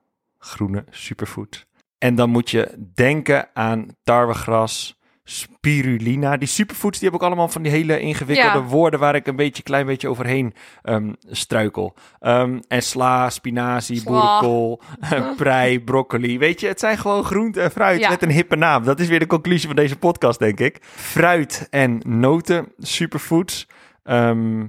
groene 0.46 0.84
superfoods. 0.90 1.64
En 1.98 2.14
dan 2.14 2.30
moet 2.30 2.50
je 2.50 2.90
denken 2.94 3.48
aan 3.54 3.86
tarwegras, 4.02 4.98
spirulina. 5.24 6.36
Die 6.36 6.48
superfoods 6.48 6.98
die 6.98 7.08
hebben 7.08 7.20
ook 7.26 7.32
allemaal 7.32 7.52
van 7.52 7.62
die 7.62 7.72
hele 7.72 8.00
ingewikkelde 8.00 8.58
Ja. 8.58 8.64
woorden 8.64 9.00
waar 9.00 9.14
ik 9.14 9.26
een 9.26 9.36
beetje 9.36 9.62
klein 9.62 9.86
beetje 9.86 10.08
overheen 10.08 10.54
ehm, 10.82 11.12
struikel. 11.20 11.96
Ehm, 12.18 12.60
en 12.68 12.82
sla, 12.82 13.30
spinazie, 13.30 13.96
Sla. 14.00 14.10
boerenkool, 14.10 14.80
prei, 15.36 15.80
broccoli. 15.80 16.38
Weet 16.38 16.60
je, 16.60 16.66
het 16.66 16.80
zijn 16.80 16.98
gewoon 16.98 17.24
groente 17.24 17.60
en 17.60 17.70
fruit 17.70 18.00
Ja. 18.00 18.08
met 18.08 18.22
een 18.22 18.30
hippe 18.30 18.56
naam. 18.56 18.84
Dat 18.84 19.00
is 19.00 19.08
weer 19.08 19.18
de 19.18 19.26
conclusie 19.26 19.66
van 19.66 19.76
deze 19.76 19.96
podcast, 19.98 20.38
denk 20.38 20.60
ik. 20.60 20.78
Fruit 20.82 21.66
en 21.70 22.00
noten, 22.04 22.72
superfoods. 22.78 23.66
Ehm, 24.02 24.66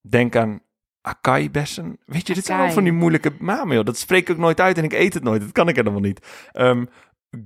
denk 0.00 0.36
aan 0.36 0.60
acai-bessen. 1.06 1.98
Weet 2.06 2.26
je, 2.26 2.34
dit 2.34 2.44
zijn 2.44 2.58
wel 2.58 2.70
van 2.70 2.82
die 2.82 2.92
moeilijke 2.92 3.32
namen, 3.38 3.76
joh. 3.76 3.84
Dat 3.84 3.98
spreek 3.98 4.28
ik 4.28 4.30
ook 4.30 4.40
nooit 4.40 4.60
uit 4.60 4.78
en 4.78 4.84
ik 4.84 4.92
eet 4.92 5.14
het 5.14 5.22
nooit. 5.22 5.40
Dat 5.40 5.52
kan 5.52 5.68
ik 5.68 5.76
helemaal 5.76 6.00
niet. 6.00 6.26
Ehm 6.52 6.84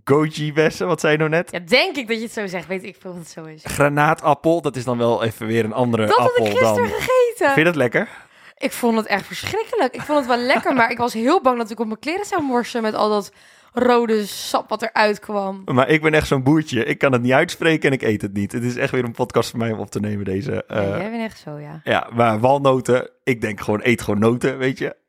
goji-bessen, 0.04 0.86
wat 0.86 1.00
zei 1.00 1.12
je 1.12 1.18
nou 1.18 1.30
net? 1.30 1.50
Ja, 1.50 1.58
denk 1.58 1.96
ik 1.96 2.08
dat 2.08 2.16
je 2.16 2.22
het 2.22 2.32
zo 2.32 2.46
zegt. 2.46 2.66
Weet 2.66 2.84
ik 2.84 2.96
veel 3.00 3.10
wat 3.10 3.20
het 3.20 3.30
zo 3.30 3.44
is. 3.44 3.62
Granaatappel, 3.64 4.60
dat 4.60 4.76
is 4.76 4.84
dan 4.84 4.98
wel 4.98 5.22
even 5.22 5.46
weer 5.46 5.64
een 5.64 5.72
andere 5.72 6.06
Dat 6.06 6.16
had 6.16 6.28
appel 6.28 6.44
ik 6.44 6.50
gisteren 6.50 6.74
dan. 6.74 6.86
gegeten. 6.86 7.46
Vind 7.46 7.56
je 7.56 7.64
dat 7.64 7.76
lekker? 7.76 8.08
Ik 8.56 8.72
vond 8.72 8.96
het 8.96 9.06
echt 9.06 9.26
verschrikkelijk. 9.26 9.94
Ik 9.94 10.00
vond 10.00 10.18
het 10.18 10.26
wel 10.26 10.36
lekker, 10.46 10.74
maar 10.74 10.90
ik 10.90 10.98
was 10.98 11.12
heel 11.12 11.40
bang 11.40 11.58
dat 11.58 11.70
ik 11.70 11.80
op 11.80 11.86
mijn 11.86 11.98
kleren 11.98 12.24
zou 12.26 12.42
morsen 12.42 12.82
met 12.82 12.94
al 12.94 13.08
dat 13.08 13.32
rode 13.72 14.26
sap 14.26 14.68
wat 14.68 14.82
eruit 14.82 15.18
kwam. 15.18 15.62
Maar 15.64 15.88
ik 15.88 16.02
ben 16.02 16.14
echt 16.14 16.26
zo'n 16.26 16.42
boertje. 16.42 16.84
Ik 16.84 16.98
kan 16.98 17.12
het 17.12 17.22
niet 17.22 17.32
uitspreken 17.32 17.88
en 17.88 17.94
ik 17.94 18.02
eet 18.02 18.22
het 18.22 18.32
niet. 18.32 18.52
Het 18.52 18.62
is 18.62 18.76
echt 18.76 18.92
weer 18.92 19.04
een 19.04 19.12
podcast 19.12 19.50
voor 19.50 19.58
mij 19.58 19.72
om 19.72 19.78
op 19.78 19.90
te 19.90 20.00
nemen, 20.00 20.24
deze. 20.24 20.64
Ja, 20.68 20.74
eh, 20.76 20.88
jij 20.88 21.10
bent 21.10 21.22
echt 21.22 21.38
zo, 21.38 21.58
ja. 21.58 21.80
Ja, 21.84 22.08
maar 22.14 22.40
walnoten, 22.40 23.10
ik 23.24 23.40
denk 23.40 23.60
gewoon, 23.60 23.80
eet 23.82 24.02
gewoon 24.02 24.20
noten, 24.20 24.58
weet 24.58 24.78
je. 24.78 24.96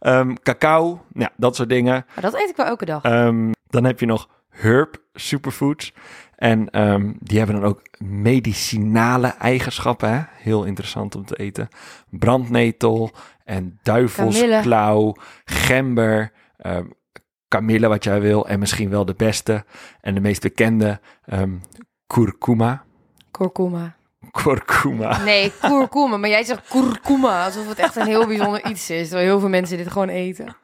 Ehm, 0.00 0.34
cacao, 0.42 1.04
ja, 1.12 1.30
dat 1.36 1.56
soort 1.56 1.68
dingen. 1.68 2.04
Maar 2.14 2.22
dat 2.22 2.34
eet 2.34 2.48
ik 2.48 2.56
wel 2.56 2.66
elke 2.66 2.84
dag. 2.84 3.02
Ehm, 3.02 3.50
dan 3.66 3.84
heb 3.84 4.00
je 4.00 4.06
nog 4.06 4.28
herb 4.48 4.96
superfoods. 5.14 5.92
En 6.36 6.70
ehm, 6.70 7.12
die 7.18 7.38
hebben 7.38 7.60
dan 7.60 7.64
ook 7.64 7.82
medicinale 7.98 9.26
eigenschappen. 9.26 10.12
Hè? 10.12 10.20
Heel 10.36 10.64
interessant 10.64 11.14
om 11.14 11.24
te 11.24 11.36
eten. 11.36 11.68
Brandnetel 12.10 13.10
en 13.44 13.78
duivelsklauw, 13.82 15.14
gember, 15.44 16.32
ehm, 16.56 16.86
kamille 17.52 17.88
wat 17.88 18.04
jij 18.04 18.20
wil. 18.20 18.48
En 18.48 18.58
misschien 18.58 18.90
wel 18.90 19.04
de 19.04 19.14
beste 19.14 19.64
en 20.00 20.14
de 20.14 20.20
meest 20.20 20.42
bekende, 20.42 21.00
ehm 21.24 21.50
kurkuma. 22.06 22.84
Kurkuma. 23.30 23.96
Kurkuma. 24.30 25.22
Nee, 25.24 25.52
kurkuma. 25.60 26.16
Maar 26.16 26.30
jij 26.30 26.44
zegt 26.44 26.68
kurkuma. 26.68 27.44
Alsof 27.44 27.68
het 27.68 27.78
echt 27.78 27.96
een 27.96 28.06
heel 28.06 28.26
bijzonder 28.26 28.66
iets 28.66 28.90
is. 28.90 29.08
Terwijl 29.08 29.28
heel 29.28 29.40
veel 29.40 29.48
mensen 29.48 29.76
dit 29.76 29.90
gewoon 29.90 30.08
eten. 30.08 30.56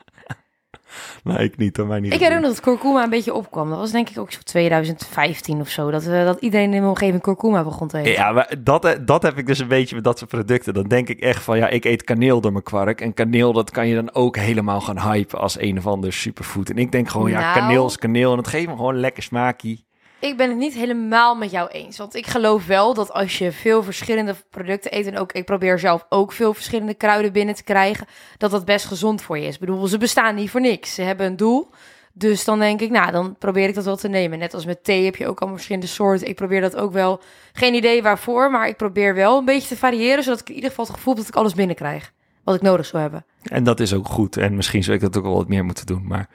Nee, 1.24 1.38
ik 1.38 1.56
niet. 1.56 1.86
Mij 1.86 2.00
niet 2.00 2.12
Ik 2.12 2.18
herinner 2.18 2.40
me 2.40 2.46
dat 2.54 2.60
kurkuma 2.60 3.02
een 3.02 3.10
beetje 3.10 3.34
opkwam. 3.34 3.70
Dat 3.70 3.78
was 3.78 3.90
denk 3.90 4.08
ik 4.08 4.18
ook 4.18 4.32
zo 4.32 4.38
2015 4.42 5.60
of 5.60 5.68
zo. 5.68 5.90
Dat, 5.90 6.04
we, 6.04 6.22
dat 6.24 6.40
iedereen 6.40 6.64
in 6.64 6.70
mijn 6.70 6.84
omgeving 6.84 7.22
kurkuma 7.22 7.64
begon 7.64 7.88
te 7.88 7.98
eten. 7.98 8.12
Ja, 8.12 8.32
maar 8.32 8.54
dat, 8.58 8.98
dat 9.00 9.22
heb 9.22 9.38
ik 9.38 9.46
dus 9.46 9.58
een 9.58 9.68
beetje 9.68 9.94
met 9.94 10.04
dat 10.04 10.18
soort 10.18 10.30
producten. 10.30 10.74
Dan 10.74 10.88
denk 10.88 11.08
ik 11.08 11.20
echt 11.20 11.42
van, 11.42 11.56
ja, 11.56 11.68
ik 11.68 11.84
eet 11.84 12.04
kaneel 12.04 12.40
door 12.40 12.52
mijn 12.52 12.64
kwark. 12.64 13.00
En 13.00 13.14
kaneel, 13.14 13.52
dat 13.52 13.70
kan 13.70 13.88
je 13.88 13.94
dan 13.94 14.14
ook 14.14 14.36
helemaal 14.36 14.80
gaan 14.80 15.00
hypen 15.12 15.38
als 15.38 15.60
een 15.60 15.78
of 15.78 15.86
ander 15.86 16.12
superfood. 16.12 16.70
En 16.70 16.78
ik 16.78 16.92
denk 16.92 17.08
gewoon, 17.08 17.30
ja, 17.30 17.40
Nou. 17.40 17.58
kaneel 17.58 17.86
is 17.86 17.98
kaneel. 17.98 18.32
En 18.32 18.38
het 18.38 18.48
geeft 18.48 18.66
me 18.66 18.76
gewoon 18.76 18.94
een 18.94 19.00
lekker 19.00 19.22
smaakje. 19.22 19.86
Ik 20.20 20.36
ben 20.36 20.48
het 20.48 20.58
niet 20.58 20.74
helemaal 20.74 21.34
met 21.34 21.50
jou 21.50 21.68
eens. 21.68 21.98
Want 21.98 22.14
ik 22.14 22.26
geloof 22.26 22.66
wel 22.66 22.94
dat 22.94 23.12
als 23.12 23.38
je 23.38 23.52
veel 23.52 23.82
verschillende 23.82 24.34
producten 24.50 24.96
eet... 24.96 25.06
en 25.06 25.18
ook 25.18 25.32
ik 25.32 25.44
probeer 25.44 25.78
zelf 25.78 26.06
ook 26.08 26.32
veel 26.32 26.54
verschillende 26.54 26.94
kruiden 26.94 27.32
binnen 27.32 27.54
te 27.54 27.64
krijgen... 27.64 28.06
dat 28.36 28.50
dat 28.50 28.64
best 28.64 28.86
gezond 28.86 29.22
voor 29.22 29.38
je 29.38 29.46
is. 29.46 29.54
Ik 29.54 29.60
bedoel, 29.60 29.86
ze 29.86 29.98
bestaan 29.98 30.34
niet 30.34 30.50
voor 30.50 30.60
niks. 30.60 30.94
Ze 30.94 31.02
hebben 31.02 31.26
een 31.26 31.36
doel. 31.36 31.70
Dus 32.12 32.44
dan 32.44 32.58
denk 32.58 32.80
ik, 32.80 32.90
nou, 32.90 33.12
dan 33.12 33.36
probeer 33.38 33.68
ik 33.68 33.74
dat 33.74 33.84
wel 33.84 33.96
te 33.96 34.08
nemen. 34.08 34.38
Net 34.38 34.54
als 34.54 34.64
met 34.66 34.84
thee 34.84 35.04
heb 35.04 35.16
je 35.16 35.26
ook 35.26 35.38
allemaal 35.38 35.56
verschillende 35.56 35.88
soorten. 35.88 36.28
Ik 36.28 36.34
probeer 36.34 36.60
dat 36.60 36.76
ook 36.76 36.92
wel. 36.92 37.20
Geen 37.52 37.74
idee 37.74 38.02
waarvoor, 38.02 38.50
maar 38.50 38.68
ik 38.68 38.76
probeer 38.76 39.14
wel 39.14 39.38
een 39.38 39.44
beetje 39.44 39.68
te 39.68 39.76
variëren... 39.76 40.22
zodat 40.22 40.40
ik 40.40 40.48
in 40.48 40.54
ieder 40.54 40.70
geval 40.70 40.84
het 40.84 40.94
gevoel 40.94 41.14
dat 41.14 41.28
ik 41.28 41.34
alles 41.34 41.54
binnenkrijg. 41.54 42.12
Wat 42.44 42.54
ik 42.54 42.62
nodig 42.62 42.86
zou 42.86 43.02
hebben. 43.02 43.24
En 43.42 43.64
dat 43.64 43.80
is 43.80 43.94
ook 43.94 44.08
goed. 44.08 44.36
En 44.36 44.56
misschien 44.56 44.84
zou 44.84 44.96
ik 44.96 45.02
dat 45.02 45.16
ook 45.16 45.24
wel 45.24 45.34
wat 45.34 45.48
meer 45.48 45.64
moeten 45.64 45.86
doen. 45.86 46.06
Maar 46.06 46.28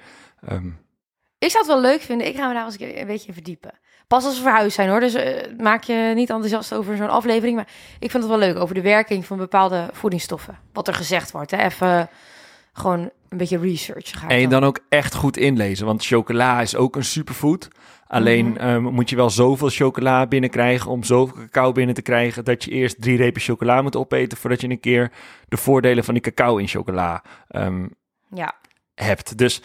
ehm, 0.47 0.69
Ik 1.43 1.51
zou 1.51 1.63
het 1.65 1.73
wel 1.73 1.81
leuk 1.81 2.01
vinden. 2.01 2.27
Ik 2.27 2.35
ga 2.35 2.47
me 2.47 2.53
daar 2.53 2.65
eens 2.65 2.79
een 2.79 3.07
beetje 3.07 3.27
in 3.27 3.33
verdiepen. 3.33 3.71
Pas 4.07 4.25
als 4.25 4.35
we 4.37 4.41
verhuisd 4.41 4.75
zijn 4.75 4.89
hoor. 4.89 4.99
Dus 4.99 5.13
eh, 5.13 5.57
maak 5.57 5.83
je 5.83 6.11
niet 6.15 6.29
enthousiast 6.29 6.73
over 6.73 6.97
zo'n 6.97 7.09
aflevering. 7.09 7.55
Maar 7.55 7.67
ik 7.99 8.11
vind 8.11 8.23
het 8.23 8.31
wel 8.31 8.41
leuk 8.41 8.57
over 8.57 8.75
de 8.75 8.81
werking 8.81 9.25
van 9.25 9.37
bepaalde 9.37 9.89
voedingsstoffen. 9.91 10.57
Wat 10.73 10.87
er 10.87 10.93
gezegd 10.93 11.31
wordt. 11.31 11.51
Hè. 11.51 11.57
Even 11.57 12.09
gewoon 12.73 13.09
een 13.29 13.37
beetje 13.37 13.57
research. 13.57 14.09
Ga 14.19 14.25
ik 14.25 14.31
en 14.31 14.39
je 14.39 14.47
dan. 14.47 14.59
dan 14.59 14.69
ook 14.69 14.79
echt 14.89 15.15
goed 15.15 15.37
inlezen. 15.37 15.85
Want 15.85 16.05
chocola 16.05 16.61
is 16.61 16.75
ook 16.75 16.95
een 16.95 17.03
superfood. 17.03 17.67
Alleen 18.07 18.47
Mhm. 18.47 18.57
ehm, 18.57 18.83
moet 18.83 19.09
je 19.09 19.15
wel 19.15 19.29
zoveel 19.29 19.69
chocola 19.69 20.27
binnenkrijgen 20.27 20.91
om 20.91 21.03
zoveel 21.03 21.35
cacao 21.35 21.71
binnen 21.71 21.95
te 21.95 22.01
krijgen... 22.01 22.45
dat 22.45 22.63
je 22.63 22.71
eerst 22.71 23.01
drie 23.01 23.17
repen 23.17 23.41
chocola 23.41 23.81
moet 23.81 23.95
opeten... 23.95 24.37
voordat 24.37 24.61
je 24.61 24.69
een 24.69 24.79
keer 24.79 25.11
de 25.47 25.57
voordelen 25.57 26.03
van 26.03 26.13
die 26.13 26.23
cacao 26.23 26.57
in 26.57 26.67
chocola 26.67 27.23
ehm, 27.47 27.87
Ja, 28.33 28.53
hebt. 28.95 29.37
Dus 29.37 29.61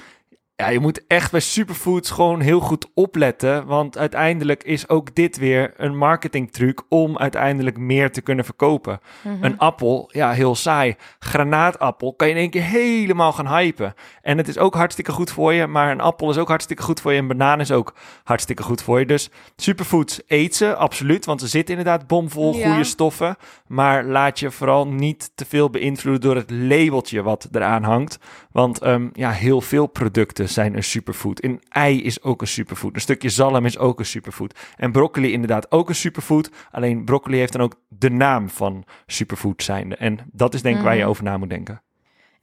ja, 0.61 0.69
je 0.69 0.81
moet 0.81 1.07
echt 1.07 1.31
bij 1.31 1.41
superfoods 1.41 2.11
gewoon 2.11 2.41
heel 2.41 2.61
goed 2.61 2.87
opletten. 2.95 3.67
Want 3.67 3.99
uiteindelijk 3.99 4.65
is 4.65 4.89
ook 4.89 5.15
dit 5.15 5.37
weer 5.39 5.73
een 5.77 5.97
marketingtruc 5.97 6.83
om 6.89 7.19
uiteindelijk 7.19 7.77
meer 7.77 8.13
te 8.13 8.21
kunnen 8.21 8.45
verkopen. 8.45 9.01
Mhm. 9.23 9.45
Een 9.45 9.59
appel, 9.59 10.09
ja, 10.13 10.31
heel 10.33 10.55
saai. 10.55 10.97
Granaatappel 11.19 12.15
kan 12.15 12.29
je 12.29 12.35
in 12.35 12.41
één 12.41 12.51
keer 12.51 12.63
helemaal 12.63 13.33
gaan 13.33 13.49
hypen. 13.59 13.95
En 14.23 14.37
het 14.39 14.49
is 14.49 14.59
ook 14.59 14.75
hartstikke 14.75 15.13
goed 15.13 15.31
voor 15.31 15.53
je. 15.53 15.67
Maar 15.67 15.91
een 15.91 16.01
appel 16.01 16.31
is 16.31 16.39
ook 16.39 16.49
hartstikke 16.49 16.83
goed 16.83 17.01
voor 17.01 17.13
je. 17.13 17.19
Een 17.19 17.27
banaan 17.29 17.61
is 17.61 17.71
ook 17.73 17.95
hartstikke 18.25 18.63
goed 18.63 18.83
voor 18.83 18.99
je. 18.99 19.07
Dus 19.07 19.31
superfoods 19.57 20.21
eet 20.27 20.57
ze, 20.57 20.75
absoluut. 20.75 21.25
Want 21.25 21.41
ze 21.41 21.47
zitten 21.49 21.77
inderdaad 21.77 22.07
bomvol 22.07 22.55
Ja. 22.57 22.69
goede 22.69 22.85
stoffen. 22.85 23.37
Maar 23.67 24.05
laat 24.05 24.39
je 24.39 24.51
vooral 24.51 24.87
niet 24.87 25.31
te 25.35 25.45
veel 25.49 25.71
beïnvloeden 25.71 26.21
door 26.21 26.37
het 26.37 26.51
labeltje 26.51 27.23
wat 27.23 27.49
eraan 27.53 27.83
hangt. 27.83 28.19
Want 28.53 28.79
ehm, 28.81 29.09
ja, 29.13 29.31
heel 29.31 29.61
veel 29.61 29.87
producten 29.87 30.48
zijn 30.49 30.77
een 30.77 30.85
superfood. 30.85 31.45
Een 31.45 31.61
ei 31.69 32.03
is 32.03 32.23
ook 32.23 32.41
een 32.41 32.47
superfood. 32.47 32.95
Een 32.95 33.01
stukje 33.01 33.29
zalm 33.29 33.65
is 33.65 33.79
ook 33.79 33.99
een 33.99 34.07
superfood. 34.07 34.59
En 34.77 34.93
broccoli 34.93 35.33
inderdaad 35.33 35.71
ook 35.73 35.89
een 35.89 35.95
superfood. 35.95 36.51
Alleen 36.71 37.05
broccoli 37.05 37.39
heeft 37.39 37.53
dan 37.53 37.63
ook 37.63 37.75
de 37.89 38.11
naam 38.11 38.49
van 38.49 38.85
superfood 39.07 39.63
zijnde. 39.63 39.97
En 39.97 40.19
dat 40.33 40.55
is 40.55 40.63
denk 40.63 40.77
ik 40.77 40.83
waar 40.83 40.95
je 40.95 41.01
Mhm. 41.01 41.09
over 41.09 41.25
na 41.25 41.37
moet 41.37 41.51
denken. 41.51 41.83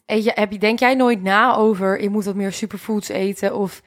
Je, 0.06 0.32
heb 0.36 0.52
je, 0.52 0.60
denk 0.60 0.80
jij 0.80 0.96
nooit 0.96 1.22
na 1.22 1.56
over... 1.56 1.98
ik 1.98 2.10
moet 2.10 2.26
wat 2.26 2.36
meer 2.36 2.52
superfoods 2.52 3.10
eten... 3.10 3.56
of 3.56 3.82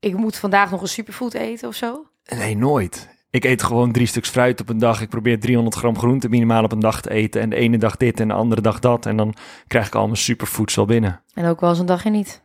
ik 0.00 0.16
moet 0.16 0.36
vandaag 0.36 0.70
nog 0.70 0.80
een 0.82 0.88
superfood 0.88 1.34
eten 1.34 1.68
of 1.68 1.74
zo? 1.74 2.06
Nee, 2.24 2.56
nooit. 2.56 3.12
Ik 3.30 3.44
eet 3.44 3.62
gewoon 3.62 3.92
drie 3.92 4.06
stuks 4.06 4.28
fruit 4.28 4.60
op 4.60 4.68
een 4.68 4.78
dag. 4.78 5.00
Ik 5.00 5.08
probeer 5.08 5.40
300 5.40 5.76
gram 5.76 5.98
groente 5.98 6.28
minimaal 6.28 6.64
op 6.64 6.72
een 6.72 6.80
dag 6.80 7.00
te 7.02 7.10
eten. 7.10 7.40
En 7.40 7.50
de 7.50 7.56
ene 7.56 7.78
dag 7.78 7.96
dit 7.96 8.20
en 8.20 8.28
de 8.28 8.34
andere 8.34 8.60
dag 8.60 8.78
dat. 8.78 9.06
En 9.06 9.16
dan 9.16 9.34
krijg 9.66 9.86
ik 9.86 9.94
al 9.94 10.04
mijn 10.04 10.16
superfoods 10.16 10.74
wel 10.74 10.84
binnen. 10.84 11.22
En 11.34 11.46
ook 11.46 11.60
wel 11.60 11.70
eens 11.70 11.78
een 11.78 11.86
dagje 11.86 12.10
niet. 12.10 12.42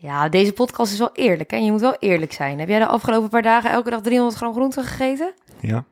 Ja, 0.00 0.28
deze 0.28 0.52
podcast 0.52 0.92
is 0.92 0.98
wel 0.98 1.10
eerlijk. 1.12 1.50
Hè? 1.50 1.56
Je 1.56 1.70
moet 1.70 1.80
wel 1.80 1.96
eerlijk 1.98 2.32
zijn. 2.32 2.58
Heb 2.58 2.68
jij 2.68 2.78
de 2.78 2.86
afgelopen 2.86 3.28
paar 3.28 3.42
dagen 3.42 3.70
elke 3.70 3.90
dag 3.90 4.00
300 4.00 4.36
gram 4.36 4.52
groente 4.52 4.82
gegeten? 4.82 5.32
Ja. 5.60 5.84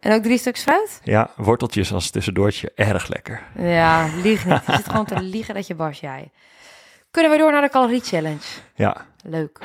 En 0.00 0.12
ook 0.12 0.22
drie 0.22 0.38
stuks 0.38 0.62
fruit? 0.62 1.00
Ja, 1.04 1.30
worteltjes 1.36 1.92
als 1.92 2.10
tussendoortje. 2.10 2.72
Erg 2.74 3.08
lekker. 3.08 3.42
Ja, 3.58 4.08
lieg 4.22 4.44
niet. 4.46 4.66
Je 4.66 4.72
zit 4.72 4.88
gewoon 4.88 5.04
te 5.04 5.20
liegen 5.20 5.54
dat 5.54 5.66
je 5.66 5.74
barst, 5.74 6.00
jij. 6.00 6.30
Kunnen 7.10 7.30
we 7.30 7.38
door 7.38 7.52
naar 7.52 7.62
de 7.62 7.68
calorie 7.68 8.00
challenge? 8.00 8.44
Ja, 8.74 9.06
Leuk. 9.24 9.58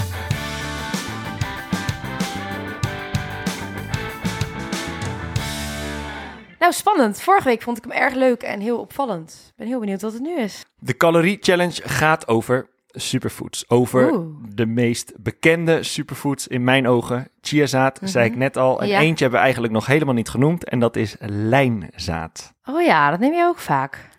Nou, 6.59 6.73
spannend. 6.73 7.21
Vorige 7.21 7.47
week 7.47 7.61
vond 7.61 7.77
ik 7.77 7.83
hem 7.83 7.91
erg 7.91 8.13
leuk 8.13 8.41
en 8.43 8.59
heel 8.59 8.79
opvallend. 8.79 9.45
Ik 9.47 9.53
ben 9.55 9.67
heel 9.67 9.79
benieuwd 9.79 10.01
wat 10.01 10.13
het 10.13 10.21
nu 10.21 10.39
is. 10.39 10.65
De 10.79 10.97
calorie 10.97 11.37
challenge 11.41 11.81
gaat 11.83 12.27
over 12.27 12.70
superfoods. 12.91 13.69
Over 13.69 14.11
Oeh. 14.13 14.35
de 14.55 14.65
meest 14.65 15.13
bekende 15.17 15.83
superfoods 15.83 16.47
in 16.47 16.63
mijn 16.63 16.87
ogen. 16.87 17.27
Chiazaad, 17.41 17.99
zei 18.03 18.25
ik 18.29 18.35
net 18.35 18.57
al. 18.57 18.81
En. 18.81 18.87
Ja. 18.87 18.99
eentje 18.99 19.21
hebben 19.23 19.39
we 19.39 19.43
eigenlijk 19.45 19.73
nog 19.73 19.85
helemaal 19.85 20.13
niet 20.13 20.29
genoemd. 20.29 20.63
En 20.63 20.79
dat 20.79 20.95
is 20.95 21.15
lijnzaad. 21.19 22.53
Oh 22.65 22.81
ja, 22.81 23.09
dat 23.09 23.19
neem 23.19 23.33
je 23.33 23.43
ook 23.43 23.59
vaak. 23.59 24.09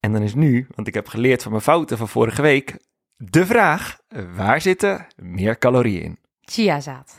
En 0.00 0.12
dan 0.12 0.22
is 0.22 0.34
nu, 0.34 0.66
want 0.74 0.88
ik 0.88 0.94
heb 0.94 1.08
geleerd 1.08 1.42
van 1.42 1.50
mijn 1.50 1.62
fouten 1.64 1.98
van 1.98 2.08
vorige 2.08 2.42
week, 2.42 2.76
de 3.16 3.46
vraag, 3.46 3.98
waar 4.36 4.60
zitten 4.60 5.06
meer 5.16 5.58
calorieën 5.58 6.02
in? 6.02 6.18
Chiazaad. 6.40 7.18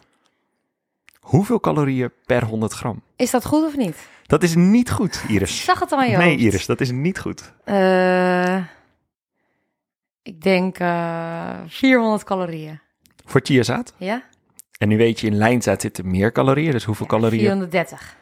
Hoeveel 1.20 1.60
calorieën 1.60 2.12
per 2.25 2.44
100 2.46 2.74
gram? 2.74 3.01
Is 3.15 3.32
dat 3.32 3.46
goed 3.46 3.63
of 3.65 3.77
niet? 3.77 4.08
Dat 4.24 4.44
is 4.44 4.56
niet 4.56 4.92
goed, 4.92 5.22
Ik 5.24 5.30
Iris. 5.30 5.63
zag 5.63 5.80
het 5.80 5.92
al 5.92 6.00
aan 6.00 6.10
je 6.10 6.18
Nee, 6.18 6.30
hoofd. 6.30 6.42
Iris, 6.42 6.65
dat 6.65 6.82
is 6.82 6.92
niet 6.92 7.20
goed. 7.20 7.54
Eh, 7.63 8.58
ik 10.25 10.41
denk 10.41 10.77
eh 10.79 11.60
400 11.67 12.24
calorieën. 12.24 12.79
Voor 13.25 13.41
chiazaad. 13.44 13.94
Ja? 13.98 14.24
En 14.77 14.88
nu 14.88 14.98
weet 14.98 15.20
je, 15.20 15.27
in 15.27 15.36
lijnzaad 15.38 15.82
zitten 15.82 16.12
meer 16.12 16.32
calorieën. 16.32 16.72
Dus 16.72 16.84
hoeveel 16.84 17.05
calorieën? 17.05 17.41
430. 17.41 18.15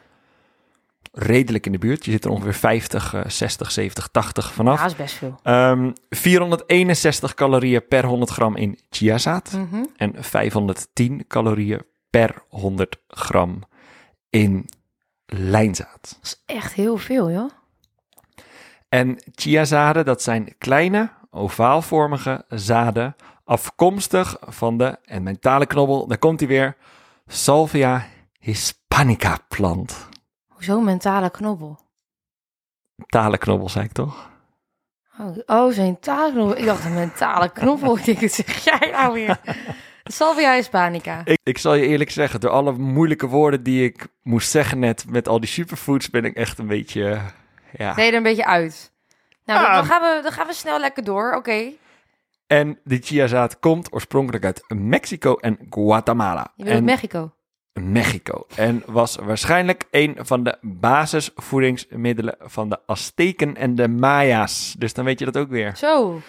Redelijk 1.12 1.66
in 1.66 1.72
de 1.72 1.78
buurt. 1.78 2.04
Je 2.04 2.10
zit 2.10 2.24
er 2.24 2.30
ongeveer 2.30 2.54
50, 2.54 3.14
eh, 3.14 3.20
60, 3.26 3.70
70, 3.70 4.08
80 4.08 4.46
Ja, 4.46 4.52
vanaf. 4.52 4.80
dat 4.80 4.90
is 4.90 4.96
best 4.96 5.14
veel. 5.14 5.38
Ehm 5.42 5.90
461 6.10 7.34
calorieën 7.34 7.86
per 7.88 8.04
100 8.04 8.30
gram 8.30 8.56
in 8.56 8.78
chiazaad. 8.90 9.52
Mhm. 9.52 9.84
En 9.96 10.12
510 10.24 11.24
calorieën 11.28 11.82
per 12.10 12.42
100 12.48 12.96
gram 13.08 13.62
in 14.30 14.68
lijnzaad. 15.26 16.00
Dat 16.02 16.18
is 16.22 16.42
echt 16.46 16.72
heel 16.72 16.96
veel, 16.96 17.30
joh. 17.30 17.50
En 18.88 19.16
chiazaden, 19.34 20.04
dat 20.04 20.22
zijn 20.22 20.54
kleine, 20.58 21.10
ovaalvormige 21.34 22.44
zaden, 22.48 23.16
afkomstig 23.44 24.36
van 24.40 24.78
de, 24.78 24.98
en 25.04 25.22
mijn 25.22 25.38
talenknobbel, 25.38 26.06
daar 26.06 26.18
komt 26.18 26.40
hij 26.40 26.48
weer, 26.48 26.76
Salvia 27.26 28.06
hispanica 28.38 29.38
plant. 29.48 30.08
Hoezo 30.48 30.80
mentale 30.80 31.30
knobbel? 31.30 31.78
Talenknobbel, 33.06 33.68
zei 33.68 33.84
ik 33.84 33.92
toch? 33.92 34.30
Oh, 35.18 35.36
oh 35.46 35.72
zo'n 35.72 35.98
talenknobbel. 36.00 36.58
Ik 36.58 36.64
dacht 36.64 36.84
een 36.84 36.94
mentale 36.94 37.52
knobbel. 37.52 37.96
Ik 37.98 38.04
denk, 38.04 38.20
wat 38.20 38.32
zeg 38.32 38.64
jij 38.64 38.90
nou 38.90 39.12
weer? 39.12 39.40
Salvia 40.04 40.54
hispanica. 40.54 41.20
Ik, 41.24 41.38
ik 41.42 41.58
zal 41.58 41.74
je 41.74 41.86
eerlijk 41.86 42.10
zeggen, 42.10 42.40
door 42.40 42.50
alle 42.50 42.72
moeilijke 42.72 43.26
woorden 43.26 43.62
die 43.62 43.84
ik 43.84 44.06
moest 44.22 44.50
zeggen 44.50 44.78
net 44.78 45.04
met 45.08 45.28
al 45.28 45.40
die 45.40 45.48
superfoods, 45.48 46.10
ben 46.10 46.24
ik 46.24 46.36
echt 46.36 46.58
een 46.58 46.66
beetje, 46.66 47.20
ja. 47.76 47.94
Nee, 47.94 48.10
er 48.10 48.16
een 48.16 48.22
beetje 48.22 48.46
uit. 48.46 48.92
Nou, 49.44 49.60
dan, 49.60 49.68
Ah. 49.70 49.74
dan 49.74 49.84
gaan 49.84 50.00
we, 50.02 50.20
dan 50.22 50.32
gaan 50.32 50.46
we 50.46 50.52
snel 50.52 50.80
lekker 50.80 51.04
door. 51.04 51.34
Oké. 51.34 51.72
En 52.46 52.78
die 52.84 53.02
chiazaad 53.02 53.58
komt 53.58 53.92
oorspronkelijk 53.92 54.44
uit 54.44 54.64
Mexico 54.68 55.34
en 55.36 55.58
Guatemala. 55.70 56.52
Je 56.56 56.64
bedoelt 56.64 56.78
en 56.78 56.84
Mexico. 56.84 57.32
Mexico. 57.80 58.46
En 58.56 58.82
was 58.86 59.16
waarschijnlijk 59.16 59.84
een 59.90 60.16
van 60.20 60.42
de 60.44 60.56
basisvoedingsmiddelen 60.60 62.36
van 62.40 62.68
de 62.68 62.78
Azteken 62.86 63.56
en 63.56 63.74
de 63.74 63.88
Maya's. 63.88 64.74
Dus 64.78 64.94
dan 64.94 65.04
weet 65.04 65.18
je 65.18 65.24
dat 65.24 65.36
ook 65.36 65.48
weer. 65.48 65.76
Zo. 65.76 66.20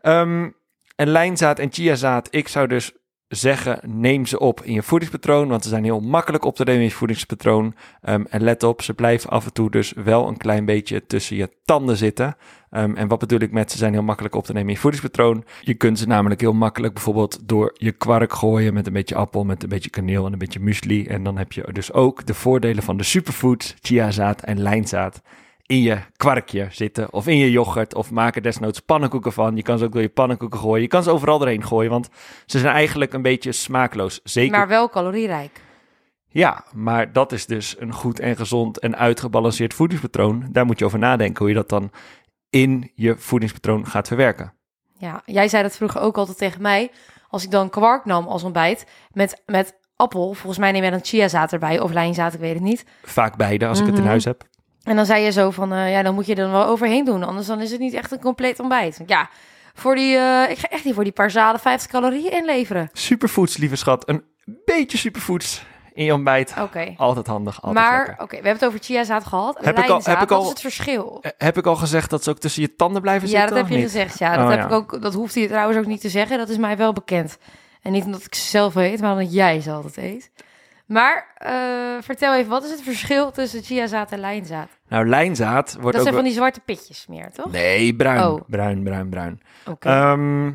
Ehm, 0.00 0.50
en 0.96 1.08
lijnzaad 1.08 1.58
en 1.58 1.72
chiazaad, 1.72 2.28
ik 2.30 2.48
zou 2.48 2.66
dus 2.66 2.92
zeggen, 3.28 3.80
neem 3.82 4.26
ze 4.26 4.38
op 4.38 4.62
in 4.62 4.72
je 4.72 4.82
voedingspatroon, 4.82 5.48
want 5.48 5.62
ze 5.62 5.68
zijn 5.68 5.84
heel 5.84 6.00
makkelijk 6.00 6.44
op 6.44 6.56
te 6.56 6.64
nemen 6.64 6.80
in 6.80 6.88
je 6.88 6.94
voedingspatroon. 6.94 7.74
Ehm, 8.02 8.24
en 8.28 8.42
let 8.42 8.62
op, 8.62 8.82
ze 8.82 8.94
blijven 8.94 9.30
af 9.30 9.44
en 9.44 9.52
toe 9.52 9.70
dus 9.70 9.92
wel 9.92 10.28
een 10.28 10.36
klein 10.36 10.64
beetje 10.64 11.06
tussen 11.06 11.36
je 11.36 11.50
tanden 11.64 11.96
zitten. 11.96 12.36
Ehm, 12.70 12.94
en 12.94 13.08
wat 13.08 13.18
bedoel 13.18 13.40
ik 13.40 13.52
met 13.52 13.70
ze 13.70 13.78
zijn 13.78 13.92
heel 13.92 14.02
makkelijk 14.02 14.34
op 14.34 14.44
te 14.44 14.52
nemen 14.52 14.68
in 14.68 14.74
je 14.74 14.80
voedingspatroon? 14.80 15.44
Je 15.60 15.74
kunt 15.74 15.98
ze 15.98 16.06
namelijk 16.06 16.40
heel 16.40 16.52
makkelijk 16.52 16.94
bijvoorbeeld 16.94 17.48
door 17.48 17.74
je 17.78 17.92
kwark 17.92 18.32
gooien 18.32 18.74
met 18.74 18.86
een 18.86 18.92
beetje 18.92 19.14
appel, 19.14 19.44
met 19.44 19.62
een 19.62 19.68
beetje 19.68 19.90
kaneel 19.90 20.26
en 20.26 20.32
een 20.32 20.38
beetje 20.38 20.60
muesli. 20.60 21.06
En 21.06 21.22
dan 21.22 21.38
heb 21.38 21.52
je 21.52 21.72
dus 21.72 21.92
ook 21.92 22.26
de 22.26 22.34
voordelen 22.34 22.82
van 22.82 22.96
de 22.96 23.02
superfoods, 23.02 23.74
chiazaad 23.80 24.42
en 24.42 24.60
lijnzaad 24.60 25.22
in 25.66 25.82
je 25.82 25.98
kwarkje 26.16 26.66
zitten 26.70 27.12
of 27.12 27.26
in 27.26 27.36
je 27.36 27.50
yoghurt 27.50 27.94
of 27.94 28.10
maak 28.10 28.36
er 28.36 28.42
desnoods 28.42 28.80
pannenkoeken 28.80 29.32
van. 29.32 29.56
Je 29.56 29.62
kan 29.62 29.78
ze 29.78 29.84
ook 29.84 29.92
door 29.92 30.02
je 30.02 30.08
pannenkoeken 30.08 30.58
gooien. 30.58 30.82
Je 30.82 30.88
kan 30.88 31.02
ze 31.02 31.10
overal 31.10 31.38
doorheen 31.38 31.64
gooien, 31.64 31.90
want 31.90 32.08
ze 32.46 32.58
zijn 32.58 32.74
eigenlijk 32.74 33.12
een 33.12 33.22
beetje 33.22 33.52
smaakloos. 33.52 34.20
Zeker. 34.24 34.58
Maar 34.58 34.68
wel 34.68 34.88
calorierijk. 34.88 35.60
Ja, 36.28 36.64
maar 36.74 37.12
dat 37.12 37.32
is 37.32 37.46
dus 37.46 37.76
een 37.78 37.92
goed 37.92 38.20
en 38.20 38.36
gezond 38.36 38.78
en 38.78 38.96
uitgebalanceerd 38.96 39.74
voedingspatroon. 39.74 40.48
Daar 40.50 40.66
moet 40.66 40.78
je 40.78 40.84
over 40.84 40.98
nadenken 40.98 41.38
hoe 41.38 41.48
je 41.48 41.54
dat 41.54 41.68
dan 41.68 41.90
in 42.50 42.90
je 42.94 43.14
voedingspatroon 43.18 43.86
gaat 43.86 44.06
verwerken. 44.08 44.52
Ja, 44.98 45.22
jij 45.24 45.48
zei 45.48 45.62
dat 45.62 45.76
vroeger 45.76 46.00
ook 46.00 46.16
altijd 46.18 46.38
tegen 46.38 46.62
mij. 46.62 46.90
Als 47.28 47.44
ik 47.44 47.50
dan 47.50 47.70
kwark 47.70 48.04
nam 48.04 48.26
als 48.26 48.42
ontbijt 48.42 48.86
met, 49.12 49.42
met 49.46 49.78
appel. 49.96 50.32
Volgens 50.32 50.58
mij 50.58 50.72
neem 50.72 50.82
jij 50.82 50.90
dan 50.90 51.04
chiazaad 51.04 51.52
erbij 51.52 51.80
of 51.80 51.92
lijnzaad, 51.92 52.34
ik 52.34 52.40
weet 52.40 52.54
het 52.54 52.62
niet. 52.62 52.84
Vaak 53.02 53.36
beide 53.36 53.66
als 53.66 53.78
ik 53.80 53.84
het 53.86 53.94
in 53.94 54.00
Mhm. 54.00 54.08
huis 54.10 54.24
heb. 54.24 54.44
En 54.86 54.96
dan 54.96 55.06
zei 55.06 55.22
je 55.24 55.32
zo 55.32 55.50
van, 55.50 55.72
eh, 55.72 55.90
ja, 55.90 56.02
dan 56.02 56.14
moet 56.14 56.26
je 56.26 56.34
er 56.34 56.42
dan 56.42 56.50
wel 56.52 56.66
overheen 56.66 57.04
doen. 57.04 57.22
Anders 57.24 57.46
dan 57.46 57.60
is 57.60 57.70
het 57.70 57.80
niet 57.80 57.94
echt 57.94 58.12
een 58.12 58.20
compleet 58.20 58.60
ontbijt. 58.60 59.00
Ja, 59.06 59.28
voor 59.74 59.94
die, 59.94 60.16
eh, 60.16 60.50
ik 60.50 60.58
ga 60.58 60.68
echt 60.68 60.84
niet 60.84 60.94
voor 60.94 61.04
die 61.04 61.12
paar 61.12 61.30
zalen 61.30 61.60
50 61.60 61.90
calorieën 61.90 62.32
inleveren. 62.32 62.90
Superfoods, 62.92 63.56
lieve 63.56 63.76
schat. 63.76 64.08
Een 64.08 64.24
beetje 64.64 64.98
superfoods 64.98 65.64
in 65.92 66.04
je 66.04 66.12
ontbijt. 66.14 66.54
Oké. 66.60 66.94
Altijd 66.96 67.26
handig, 67.26 67.62
altijd 67.62 67.84
Maar, 67.84 68.10
oké, 68.12 68.26
we 68.26 68.34
hebben 68.34 68.52
het 68.52 68.64
over 68.64 68.78
chiazaad 68.82 69.24
gehad. 69.26 69.58
Heb 69.60 69.78
ik 69.78 69.88
al- 69.88 70.00
heb 70.04 70.22
ik 70.22 70.28
wat 70.28 70.42
is 70.42 70.48
het 70.48 70.60
verschil? 70.60 71.18
Eh, 71.20 71.30
Heb 71.38 71.56
ik 71.58 71.66
al 71.66 71.76
gezegd 71.76 72.10
dat 72.10 72.24
ze 72.24 72.30
ook 72.30 72.38
tussen 72.38 72.62
je 72.62 72.76
tanden 72.76 73.02
blijven 73.02 73.28
Ja, 73.28 73.34
zitten? 73.38 73.54
dat 73.54 73.58
heb 73.64 73.72
je 73.72 73.76
niet? 73.82 73.90
gezegd. 73.92 74.18
Ja, 74.18 74.30
dat, 74.36 74.44
Oh, 74.44 74.50
heb 74.50 74.58
ja. 74.58 74.66
Ik 74.66 74.72
ook, 74.72 75.02
dat 75.02 75.14
hoeft 75.14 75.34
hij 75.34 75.46
trouwens 75.46 75.78
ook 75.78 75.86
niet 75.86 76.00
te 76.00 76.08
zeggen. 76.08 76.38
Dat 76.38 76.48
is 76.48 76.56
mij 76.56 76.76
wel 76.76 76.92
bekend. 76.92 77.38
En 77.82 77.92
niet 77.92 78.04
omdat 78.04 78.24
ik 78.24 78.34
ze 78.34 78.46
zelf 78.48 78.74
weet, 78.74 79.00
maar 79.00 79.12
omdat 79.12 79.32
jij 79.32 79.60
ze 79.60 79.70
altijd 79.72 79.96
eet. 79.96 80.30
Maar 80.86 81.32
eh, 81.34 82.02
vertel 82.02 82.34
even, 82.34 82.50
wat 82.50 82.64
is 82.64 82.70
het 82.70 82.82
verschil 82.82 83.30
tussen 83.30 83.62
chiazaad 83.62 84.12
en 84.12 84.18
lijnzaad? 84.18 84.68
Nou, 84.88 85.08
lijnzaad 85.08 85.72
wordt 85.72 85.84
Dat 85.84 85.94
ook... 85.96 86.02
zijn 86.02 86.14
van 86.14 86.24
die 86.24 86.32
zwarte 86.32 86.60
pitjes 86.60 87.06
meer, 87.06 87.30
toch? 87.32 87.50
Nee, 87.50 87.94
bruin. 87.94 88.22
Oh. 88.22 88.40
Bruin, 88.46 88.82
bruin, 88.82 89.08
bruin. 89.08 89.40
Oké. 89.66 89.88
Ehm, 89.88 90.52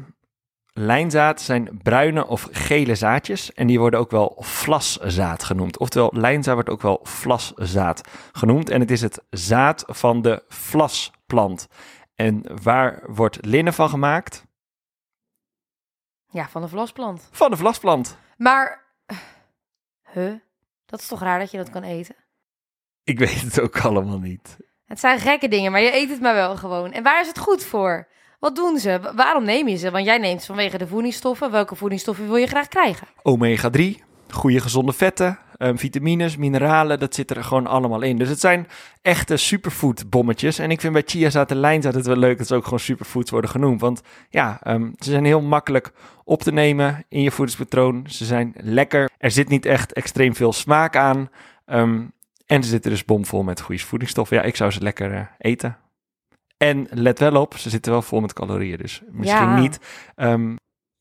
lijnzaad 0.74 1.42
zijn 1.42 1.80
bruine 1.84 2.28
of 2.28 2.48
gele 2.52 2.96
zaadjes 2.96 3.54
en 3.54 3.68
die 3.68 3.80
worden 3.80 4.00
ook 4.00 4.12
wel 4.12 4.38
vlaszaad 4.40 5.44
genoemd. 5.44 5.78
Oftewel, 5.78 6.12
lijnzaad 6.14 6.54
wordt 6.54 6.70
ook 6.70 6.82
wel 6.82 7.00
vlaszaad 7.04 8.02
genoemd 8.32 8.70
en 8.70 8.80
het 8.80 8.92
is 8.92 9.02
het 9.02 9.24
zaad 9.30 9.84
van 9.88 10.22
de 10.22 10.44
vlasplant. 10.48 11.68
En 12.16 12.44
waar 12.64 13.04
wordt 13.06 13.46
linnen 13.46 13.74
van 13.74 13.90
gemaakt? 13.90 14.46
Ja, 16.28 16.50
van 16.50 16.62
de 16.62 16.68
vlasplant. 16.68 17.28
Van 17.32 17.52
de 17.52 17.58
vlasplant. 17.58 18.18
Maar, 18.38 18.84
huh? 20.14 20.34
Dat 20.86 21.00
is 21.00 21.08
toch 21.08 21.20
raar 21.22 21.40
dat 21.40 21.52
je 21.52 21.58
dat 21.58 21.70
kan 21.70 21.84
eten? 21.84 22.16
Ik 23.04 23.20
weet 23.20 23.42
het 23.42 23.60
ook 23.62 23.80
allemaal 23.80 24.20
niet. 24.20 24.58
Het 24.86 25.00
zijn 25.00 25.20
gekke 25.20 25.48
dingen, 25.48 25.72
maar 25.72 25.82
je 25.82 25.96
eet 25.96 26.10
het 26.10 26.22
maar 26.22 26.34
wel 26.34 26.58
gewoon. 26.58 26.92
En 26.92 27.04
waar 27.04 27.22
is 27.22 27.28
het 27.28 27.40
goed 27.40 27.64
voor? 27.64 28.08
Wat 28.40 28.56
doen 28.56 28.78
ze? 28.80 29.00
Wa- 29.00 29.16
Waarom 29.16 29.44
neem 29.44 29.68
je 29.68 29.76
ze? 29.76 29.92
Want 29.92 30.06
jij 30.06 30.18
neemt 30.18 30.40
ze 30.42 30.46
vanwege 30.46 30.78
de 30.78 30.88
voedingsstoffen. 30.88 31.52
Welke 31.52 31.76
voedingsstoffen 31.76 32.26
wil 32.28 32.36
je 32.36 32.48
graag 32.48 32.68
krijgen? 32.68 33.08
Omega 33.22 33.70
3, 33.70 34.04
goede 34.30 34.60
gezonde 34.60 34.94
vetten, 34.94 35.40
ehm, 35.62 35.76
vitamines, 35.76 36.38
mineralen, 36.38 37.00
dat 37.00 37.16
zit 37.16 37.30
er 37.36 37.44
gewoon 37.44 37.68
allemaal 37.68 38.02
in. 38.02 38.18
Dus 38.18 38.30
het 38.30 38.40
zijn 38.40 38.68
echte 39.02 39.38
superfood 39.38 40.10
bommetjes. 40.10 40.60
En 40.60 40.72
ik 40.72 40.82
vind 40.82 40.94
bij 40.94 41.04
chiazaad 41.06 41.52
en 41.52 41.58
lijnzaad 41.58 41.94
het 41.94 42.06
wel 42.06 42.16
leuk 42.16 42.38
dat 42.38 42.48
ze 42.48 42.56
ook 42.56 42.64
gewoon 42.64 42.80
superfoods 42.80 43.32
worden 43.32 43.50
genoemd. 43.50 43.82
Want 43.82 44.02
ja, 44.30 44.60
ehm, 44.64 44.90
ze 44.98 45.10
zijn 45.12 45.26
heel 45.26 45.42
makkelijk 45.42 45.92
op 46.24 46.42
te 46.42 46.52
nemen 46.52 47.06
in 47.10 47.22
je 47.22 47.32
voedingspatroon. 47.32 48.06
Ze 48.10 48.26
zijn 48.26 48.54
lekker. 48.58 49.10
Er 49.18 49.32
zit 49.32 49.50
niet 49.50 49.66
echt 49.66 49.94
extreem 49.94 50.36
veel 50.36 50.54
smaak 50.54 50.96
aan. 50.96 51.30
Ehm, 51.66 52.02
en 52.46 52.64
ze 52.64 52.70
zitten 52.70 52.92
dus 52.92 53.06
bomvol 53.06 53.44
met 53.44 53.62
goede 53.62 53.82
voedingsstoffen. 53.84 54.38
Ja, 54.38 54.44
ik 54.44 54.56
zou 54.56 54.72
ze 54.72 54.82
lekker 54.82 55.12
eh, 55.14 55.22
eten. 55.38 55.78
En 56.58 56.88
let 56.90 57.20
wel 57.20 57.42
op, 57.42 57.58
ze 57.58 57.70
zitten 57.70 57.92
wel 57.92 58.02
vol 58.02 58.20
met 58.22 58.34
calorieën. 58.34 58.78
Dus 58.78 59.02
misschien 59.12 59.42
Ja. 59.42 59.60
niet. 59.60 59.80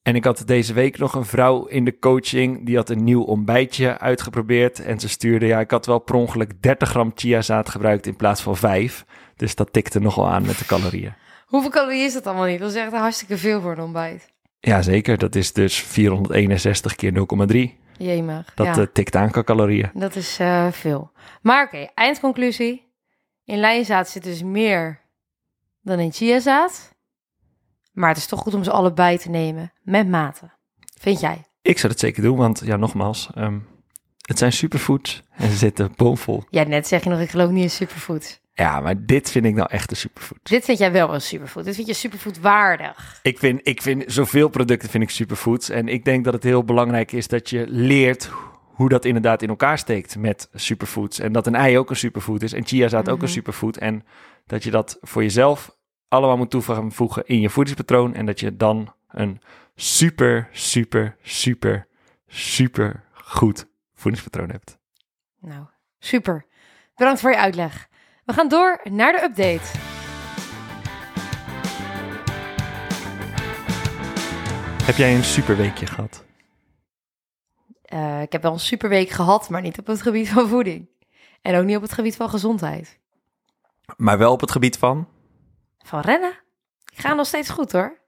En 0.03 0.15
ik 0.15 0.25
had 0.25 0.43
deze 0.47 0.73
week 0.73 0.99
nog 0.99 1.15
een 1.15 1.25
vrouw 1.25 1.65
in 1.67 1.85
de 1.85 1.99
coaching. 1.99 2.67
Die 2.67 2.77
had 2.77 2.91
een 2.91 3.05
nieuw 3.05 3.23
ontbijtje 3.23 3.99
uitgeprobeerd. 3.99 4.81
En 4.81 5.01
ze 5.01 5.09
stuurde, 5.09 5.47
ja, 5.47 5.61
ik 5.61 5.71
had 5.71 5.87
wel 5.87 5.99
per 5.99 6.15
ongeluk 6.15 6.63
30 6.63 6.89
gram 6.89 7.13
chiazaad 7.15 7.69
gebruikt 7.69 8.07
in 8.07 8.17
plaats 8.17 8.43
van 8.43 8.57
5. 8.57 9.05
Dus 9.37 9.55
dat 9.55 9.73
tikte 9.73 10.01
nogal 10.01 10.29
aan 10.29 10.47
met 10.47 10.59
de 10.59 10.65
calorieën. 10.65 11.15
Hoeveel 11.47 11.71
calorieën 11.71 12.05
is 12.05 12.13
dat 12.13 12.27
allemaal 12.27 12.47
niet? 12.47 12.59
Dat 12.59 12.71
is 12.71 12.77
echt 12.77 12.93
hartstikke 12.93 13.39
veel 13.39 13.61
voor 13.61 13.73
een 13.73 13.81
ontbijt. 13.81 14.33
Ja, 14.61 14.83
zeker. 14.83 15.19
Dat 15.19 15.35
is 15.35 15.53
dus 15.53 15.81
461 15.83 16.95
keer 16.95 17.13
0,3. 17.53 17.79
Jemig. 17.99 18.55
Dat 18.55 18.67
ja. 18.67 18.77
eh, 18.77 18.87
tikt 18.93 19.17
aan 19.17 19.31
qua 19.31 19.43
calorieën. 19.43 19.91
Dat 19.95 20.17
is 20.17 20.39
eh, 20.39 20.73
veel. 20.73 21.13
Maar 21.43 21.65
oké, 21.65 21.89
eindconclusie. 21.95 22.89
In 23.45 23.59
lijnzaad 23.59 24.09
zit 24.09 24.23
dus 24.23 24.43
meer 24.43 25.01
dan 25.83 25.99
in 25.99 26.13
chiazaad. 26.13 26.95
Maar 27.93 28.09
het 28.09 28.19
is 28.19 28.27
toch 28.27 28.41
goed 28.41 28.55
om 28.55 28.65
ze 28.65 28.71
allebei 28.71 29.19
te 29.19 29.31
nemen. 29.31 29.73
Met 29.83 30.09
mate. 30.09 30.51
Vind 31.01 31.21
jij? 31.21 31.45
Ik 31.63 31.79
zou 31.79 31.93
dat 31.93 32.01
zeker 32.01 32.23
doen, 32.23 32.37
want 32.37 32.63
ja, 32.65 32.77
nogmaals, 32.77 33.31
ehm, 33.35 33.59
het 34.27 34.39
zijn 34.39 34.53
superfoods 34.53 35.23
en 35.31 35.51
ze 35.51 35.57
zitten 35.57 35.93
bomvol. 35.97 36.43
Ja, 36.51 36.63
net 36.63 36.87
zeg 36.87 37.05
je 37.05 37.11
nog, 37.11 37.21
ik 37.21 37.31
geloof 37.31 37.51
niet 37.51 37.63
in 37.63 37.71
superfood. 37.71 38.41
Ja, 38.53 38.81
maar 38.81 39.05
dit 39.07 39.31
vind 39.31 39.45
ik 39.45 39.55
nou 39.55 39.69
echt 39.71 39.91
een 39.91 39.97
superfood. 39.97 40.39
Dit 40.43 40.65
vind 40.65 40.79
jij 40.79 40.93
wel 40.93 41.15
een 41.15 41.21
superfood. 41.21 41.65
Dit 41.65 41.75
vind 41.75 41.87
je 41.87 41.95
superfood 41.95 42.41
waardig. 42.41 43.19
Ik 43.23 43.39
vind, 43.39 43.61
ik 43.63 43.83
vind 43.83 44.05
zoveel 44.07 44.49
producten 44.49 44.89
vind 44.89 45.03
ik 45.03 45.11
superfoods. 45.11 45.69
En 45.69 45.89
ik 45.89 46.05
denk 46.05 46.25
dat 46.25 46.35
het 46.35 46.43
heel 46.43 46.65
belangrijk 46.65 47.13
is 47.13 47.29
dat 47.29 47.51
je 47.51 47.65
leert 47.69 48.31
hoe 48.65 48.89
dat 48.89 49.05
inderdaad 49.05 49.43
in 49.43 49.49
elkaar 49.49 49.79
steekt 49.79 50.17
met 50.17 50.49
superfoods. 50.55 51.19
En 51.19 51.33
dat 51.33 51.47
een 51.47 51.55
ei 51.55 51.79
ook 51.79 51.91
een 51.91 51.97
superfood 51.97 52.43
is 52.43 52.53
en 52.53 52.67
chiazaad 52.67 53.09
ook 53.09 53.15
Mhm. 53.17 53.25
een 53.25 53.31
superfood. 53.31 53.77
En 53.77 54.05
dat 54.47 54.63
je 54.63 54.71
dat 54.71 54.99
voor 55.01 55.23
jezelf 55.23 55.77
allemaal 56.11 56.37
moet 56.37 56.51
toevoegen 56.51 57.27
in 57.27 57.41
je 57.41 57.51
voedingspatroon. 57.51 58.15
En 58.15 58.27
dat 58.27 58.41
je 58.41 58.57
dan 58.57 58.95
een 59.09 59.41
super, 59.75 60.49
super, 60.53 61.17
super, 61.23 61.87
super 62.27 63.05
goed 63.13 63.67
voedingspatroon 63.95 64.51
hebt. 64.51 64.79
Nou, 65.39 65.67
super. 65.99 66.47
Bedankt 66.95 67.21
voor 67.21 67.31
je 67.31 67.37
uitleg. 67.37 67.89
We 68.25 68.33
gaan 68.33 68.49
door 68.49 68.81
naar 68.91 69.13
de 69.13 69.23
update. 69.23 69.79
Heb 74.85 74.97
jij 74.97 75.15
een 75.15 75.25
superweekje 75.25 75.87
gehad? 75.87 76.25
Eh, 77.83 78.23
ik 78.23 78.33
heb 78.33 78.43
wel 78.43 78.53
een 78.53 78.61
superweek 78.61 79.09
gehad, 79.09 79.49
maar 79.49 79.61
niet 79.61 79.79
op 79.79 79.87
het 79.87 80.03
gebied 80.03 80.29
van 80.29 80.49
voeding. 80.49 80.89
En 81.43 81.57
ook 81.57 81.65
niet 81.65 81.77
op 81.77 81.83
het 81.83 81.93
gebied 81.93 82.17
van 82.17 82.31
gezondheid. 82.31 82.99
Maar 83.97 84.19
wel 84.19 84.33
op 84.33 84.41
het 84.41 84.51
gebied 84.51 84.79
van? 84.79 85.09
Van 85.85 86.01
rennen? 86.01 86.33
Ik 86.93 86.99
ga 86.99 87.15
nog 87.15 87.27
steeds 87.27 87.49
goed 87.49 87.73
hoor. 87.73 87.99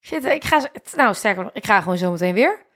Shit, 0.00 0.24
ik 0.24 0.44
ga, 0.44 0.68
nou 0.96 1.14
sterker 1.14 1.42
nog, 1.42 1.52
ik 1.52 1.66
ga 1.66 1.80
gewoon 1.80 1.98
zo 1.98 2.10
meteen 2.10 2.34
weer. 2.34 2.66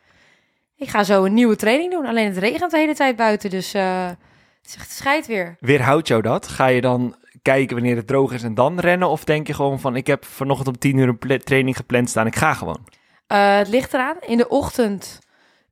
Ik 0.76 0.88
ga 0.88 1.04
zo 1.04 1.24
een 1.24 1.34
nieuwe 1.34 1.56
training 1.56 1.92
doen. 1.92 2.06
Alleen 2.06 2.26
het 2.26 2.36
regent 2.36 2.70
de 2.70 2.78
hele 2.78 2.94
tijd 2.94 3.16
buiten, 3.16 3.50
dus 3.50 3.74
eh, 3.74 4.06
het 4.06 4.66
is 4.66 4.76
echt 4.76 4.90
scheid 4.90 5.26
weer. 5.26 5.56
Weerhoudt 5.60 6.08
jou 6.08 6.22
dat? 6.22 6.48
Ga 6.48 6.66
je 6.66 6.80
dan 6.80 7.16
kijken 7.42 7.76
wanneer 7.76 7.96
het 7.96 8.06
droog 8.06 8.32
is 8.32 8.42
en 8.42 8.54
dan 8.54 8.78
rennen? 8.78 9.08
Of 9.08 9.24
denk 9.24 9.46
je 9.46 9.54
gewoon 9.54 9.80
van, 9.80 9.96
ik 9.96 10.06
heb 10.06 10.24
vanochtend 10.24 10.68
om 10.68 10.78
10 10.78 10.96
uur 10.96 11.16
een 11.18 11.40
training 11.40 11.76
gepland 11.76 12.10
staan, 12.10 12.26
ik 12.26 12.36
ga 12.36 12.54
gewoon? 12.54 12.86
Eh, 13.26 13.56
het 13.56 13.68
ligt 13.68 13.94
eraan. 13.94 14.16
In 14.20 14.36
de 14.36 14.48
ochtend 14.48 15.18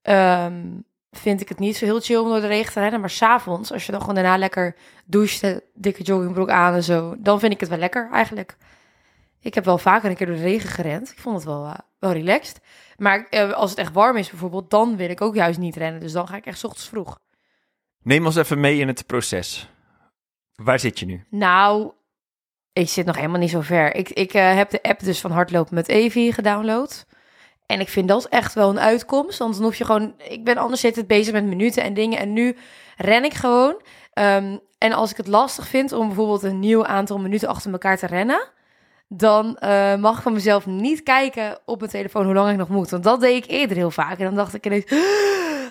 ehm, 0.02 0.62
vind 1.10 1.40
ik 1.40 1.48
het 1.48 1.58
niet 1.58 1.76
zo 1.76 1.84
heel 1.84 2.00
chill 2.00 2.16
om 2.16 2.28
door 2.28 2.40
de 2.40 2.46
regen 2.46 2.72
te 2.72 2.80
rennen. 2.80 3.00
Maar 3.00 3.10
s'avonds, 3.10 3.72
als 3.72 3.86
je 3.86 3.92
dan 3.92 4.00
gewoon 4.00 4.14
daarna 4.14 4.36
lekker 4.36 4.76
doucht, 5.04 5.42
eh, 5.42 5.56
dikke 5.74 6.02
joggingbroek 6.02 6.48
aan 6.48 6.74
en 6.74 6.82
zo, 6.82 7.14
dan 7.18 7.40
vind 7.40 7.52
ik 7.52 7.60
het 7.60 7.68
wel 7.68 7.78
lekker 7.78 8.08
eigenlijk. 8.12 8.56
Ik 9.40 9.54
heb 9.54 9.64
wel 9.64 9.78
vaker 9.78 10.10
een 10.10 10.16
keer 10.16 10.26
door 10.26 10.36
de 10.36 10.42
regen 10.42 10.68
gerend. 10.68 11.10
Ik 11.10 11.18
vond 11.18 11.36
het 11.36 11.44
wel, 11.44 11.64
eh, 11.64 11.74
wel 11.98 12.12
relaxed. 12.12 12.60
Maar 12.96 13.26
eh, 13.30 13.52
als 13.52 13.70
het 13.70 13.78
echt 13.78 13.92
warm 13.92 14.16
is 14.16 14.30
bijvoorbeeld, 14.30 14.70
dan 14.70 14.96
wil 14.96 15.10
ik 15.10 15.20
ook 15.20 15.34
juist 15.34 15.58
niet 15.58 15.76
rennen. 15.76 16.00
Dus 16.00 16.12
dan 16.12 16.28
ga 16.28 16.36
ik 16.36 16.46
echt 16.46 16.58
's 16.58 16.64
ochtends 16.64 16.88
vroeg. 16.88 17.18
Neem 18.02 18.26
ons 18.26 18.36
even 18.36 18.60
mee 18.60 18.78
in 18.78 18.88
het 18.88 19.06
proces. 19.06 19.68
Waar 20.54 20.78
zit 20.78 20.98
je 20.98 21.06
nu? 21.06 21.24
Nou, 21.30 21.92
ik 22.72 22.88
zit 22.88 23.06
nog 23.06 23.16
helemaal 23.16 23.38
niet 23.38 23.50
zo 23.50 23.60
ver. 23.60 23.94
Ik, 23.94 24.08
ik 24.08 24.32
heb 24.32 24.70
de 24.70 24.82
app 24.82 25.00
dus 25.00 25.20
van 25.20 25.30
Hardlopen 25.30 25.74
met 25.74 25.88
Evi 25.88 26.32
gedownload. 26.32 27.06
En 27.70 27.80
ik 27.80 27.88
vind 27.88 28.08
dat 28.08 28.24
echt 28.24 28.54
wel 28.54 28.70
een 28.70 28.80
uitkomst. 28.80 29.38
Want 29.38 29.54
dan 29.54 29.62
hoef 29.62 29.76
je 29.76 29.84
gewoon... 29.84 30.14
Ik 30.28 30.44
ben 30.44 30.56
anders 30.56 30.80
zit 30.80 30.96
het 30.96 31.06
bezig 31.06 31.32
met 31.32 31.44
minuten 31.44 31.82
en 31.82 31.94
dingen. 31.94 32.18
En 32.18 32.32
nu 32.32 32.56
ren 32.96 33.24
ik 33.24 33.34
gewoon. 33.34 33.82
Ehm, 34.12 34.56
en 34.78 34.92
als 34.92 35.10
ik 35.10 35.16
het 35.16 35.26
lastig 35.26 35.68
vind 35.68 35.92
om 35.92 36.06
bijvoorbeeld 36.06 36.42
een 36.42 36.58
nieuw 36.58 36.86
aantal 36.86 37.18
minuten 37.18 37.48
achter 37.48 37.72
elkaar 37.72 37.98
te 37.98 38.06
rennen... 38.06 38.48
dan 39.08 39.56
eh, 39.56 39.96
mag 39.96 40.16
ik 40.16 40.22
van 40.22 40.32
mezelf 40.32 40.66
niet 40.66 41.02
kijken 41.02 41.58
op 41.64 41.78
mijn 41.78 41.90
telefoon 41.90 42.24
hoe 42.24 42.34
lang 42.34 42.50
ik 42.50 42.56
nog 42.56 42.68
moet. 42.68 42.90
Want 42.90 43.02
dat 43.02 43.20
deed 43.20 43.44
ik 43.44 43.50
eerder 43.50 43.76
heel 43.76 43.90
vaak. 43.90 44.18
En 44.18 44.24
dan 44.24 44.34
dacht 44.34 44.54
ik 44.54 44.66
ineens... 44.66 44.84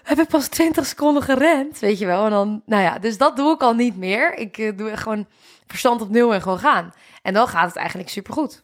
Heb 0.04 0.20
ik 0.20 0.28
pas 0.28 0.48
20 0.48 0.86
seconden 0.86 1.24
gerend? 1.24 1.80
Weet 1.80 2.00
je 2.00 2.06
wel? 2.06 2.26
En 2.26 2.32
dan, 2.32 2.62
nou 2.66 2.84
ja, 2.84 3.00
dus 3.00 3.18
dat 3.18 3.36
doe 3.36 3.54
ik 3.54 3.62
al 3.62 3.74
niet 3.74 3.98
meer. 3.98 4.38
Ik 4.38 4.58
eh, 4.58 4.78
doe 4.78 4.98
gewoon 4.98 5.28
verstand 5.68 6.02
op 6.02 6.10
nul 6.10 6.34
en 6.34 6.42
gewoon 6.42 6.60
gaan. 6.60 6.94
En 7.22 7.34
dan 7.34 7.48
gaat 7.48 7.68
het 7.68 7.76
eigenlijk 7.76 8.10
supergoed. 8.10 8.62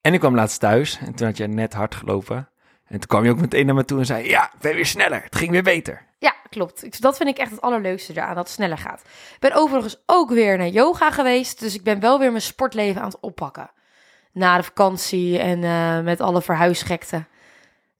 En 0.00 0.12
ik 0.14 0.20
kwam 0.20 0.34
laatst 0.34 0.60
thuis 0.60 0.98
en 0.98 1.14
toen 1.14 1.26
had 1.26 1.36
jij 1.36 1.46
net 1.46 1.72
hard 1.72 1.94
gelopen. 1.94 2.36
En 2.84 2.98
toen 2.98 3.06
kwam 3.08 3.24
je 3.24 3.30
ook 3.30 3.40
meteen 3.40 3.66
naar 3.66 3.74
me 3.74 3.84
toe 3.84 3.98
en 3.98 4.06
zei: 4.06 4.28
Ja, 4.28 4.44
ik 4.44 4.60
ben 4.60 4.74
weer 4.74 4.86
sneller. 4.86 5.22
Het 5.22 5.36
ging 5.36 5.50
weer 5.50 5.62
beter. 5.62 6.08
Ja, 6.18 6.34
klopt. 6.48 7.02
Dat 7.02 7.16
vind 7.16 7.28
ik 7.28 7.38
echt 7.38 7.50
het 7.50 7.60
allerleukste 7.60 8.12
eraan, 8.12 8.34
dat 8.34 8.44
het 8.44 8.48
sneller 8.54 8.78
gaat. 8.78 9.00
Ik 9.34 9.36
ben 9.40 9.54
overigens 9.54 10.02
ook 10.06 10.30
weer 10.30 10.58
naar 10.58 10.68
yoga 10.68 11.10
geweest. 11.10 11.60
Dus 11.60 11.74
ik 11.74 11.82
ben 11.82 12.00
wel 12.00 12.18
weer 12.18 12.30
mijn 12.30 12.42
sportleven 12.42 13.00
aan 13.00 13.08
het 13.08 13.20
oppakken. 13.20 13.70
Na 14.32 14.56
de 14.56 14.62
vakantie 14.62 15.38
en 15.38 15.64
eh, 15.64 16.00
met 16.00 16.20
alle 16.20 16.42
verhuisgekte. 16.42 17.24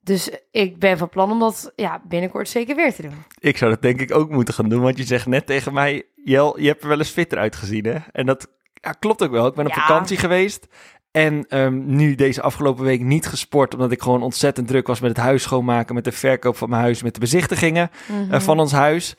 Dus 0.01 0.31
ik 0.51 0.79
ben 0.79 0.99
van 0.99 1.09
plan 1.09 1.31
om 1.31 1.39
dat 1.39 1.73
ja, 1.77 2.03
binnenkort 2.05 2.49
zeker 2.49 2.77
weer 2.77 2.95
te 2.95 3.03
doen. 3.03 3.25
Ik 3.39 3.57
zou 3.57 3.71
dat 3.71 3.83
denk 3.83 4.01
ik 4.01 4.15
ook 4.15 4.31
moeten 4.31 4.55
gaan 4.55 4.69
doen, 4.69 4.83
want 4.83 4.99
je 4.99 5.05
zegt 5.05 5.27
net 5.27 5.47
tegen 5.47 5.73
mij: 5.73 6.07
Jel, 6.25 6.61
je 6.61 6.67
hebt 6.69 6.83
er 6.83 6.89
wel 6.89 6.99
eens 6.99 7.11
fitter 7.11 7.39
uitgezien, 7.39 7.85
hè? 7.85 7.97
En 8.13 8.27
dat 8.27 8.49
ja, 8.75 8.93
klopt 8.93 9.23
ook 9.23 9.31
wel. 9.31 9.47
Ik 9.47 9.55
ben 9.55 9.67
op 9.67 9.73
Ja. 9.75 9.81
vakantie 9.81 10.17
geweest. 10.17 10.67
En 11.11 11.45
ehm, 11.49 11.95
nu 11.97 12.15
deze 12.15 12.43
afgelopen 12.43 12.85
week 12.85 13.01
niet 13.01 13.27
gesport, 13.27 13.75
omdat 13.75 13.91
ik 13.93 14.03
gewoon 14.03 14.23
ontzettend 14.23 14.69
druk 14.69 14.87
was 14.87 15.01
met 15.01 15.11
het 15.11 15.19
huis 15.25 15.43
schoonmaken, 15.43 15.95
met 15.95 16.05
de 16.05 16.13
verkoop 16.13 16.57
van 16.57 16.69
mijn 16.69 16.83
huis, 16.83 17.03
met 17.03 17.15
de 17.15 17.21
bezichtigingen 17.21 17.91
Mhm. 18.09 18.33
eh, 18.33 18.41
van 18.41 18.61
ons 18.61 18.73
huis. 18.73 19.17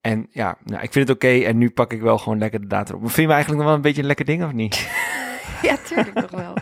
En 0.00 0.26
ja, 0.30 0.56
nou, 0.64 0.82
ik 0.82 0.92
vind 0.92 1.08
het 1.08 1.16
oké 1.16 1.28
en 1.44 1.58
nu 1.58 1.70
pak 1.70 1.92
ik 1.92 2.00
wel 2.00 2.18
gewoon 2.18 2.38
lekker 2.38 2.60
de 2.60 2.66
data 2.66 2.94
op. 2.94 3.00
Vind 3.00 3.14
je 3.16 3.26
me 3.26 3.32
eigenlijk 3.32 3.56
nog 3.58 3.66
wel 3.68 3.76
een 3.76 3.82
beetje 3.82 4.00
een 4.00 4.06
lekker 4.06 4.24
ding 4.24 4.44
of 4.44 4.52
niet? 4.52 4.88
Ja, 5.62 5.76
tuurlijk 5.86 6.14
nog 6.14 6.30
wel. 6.30 6.54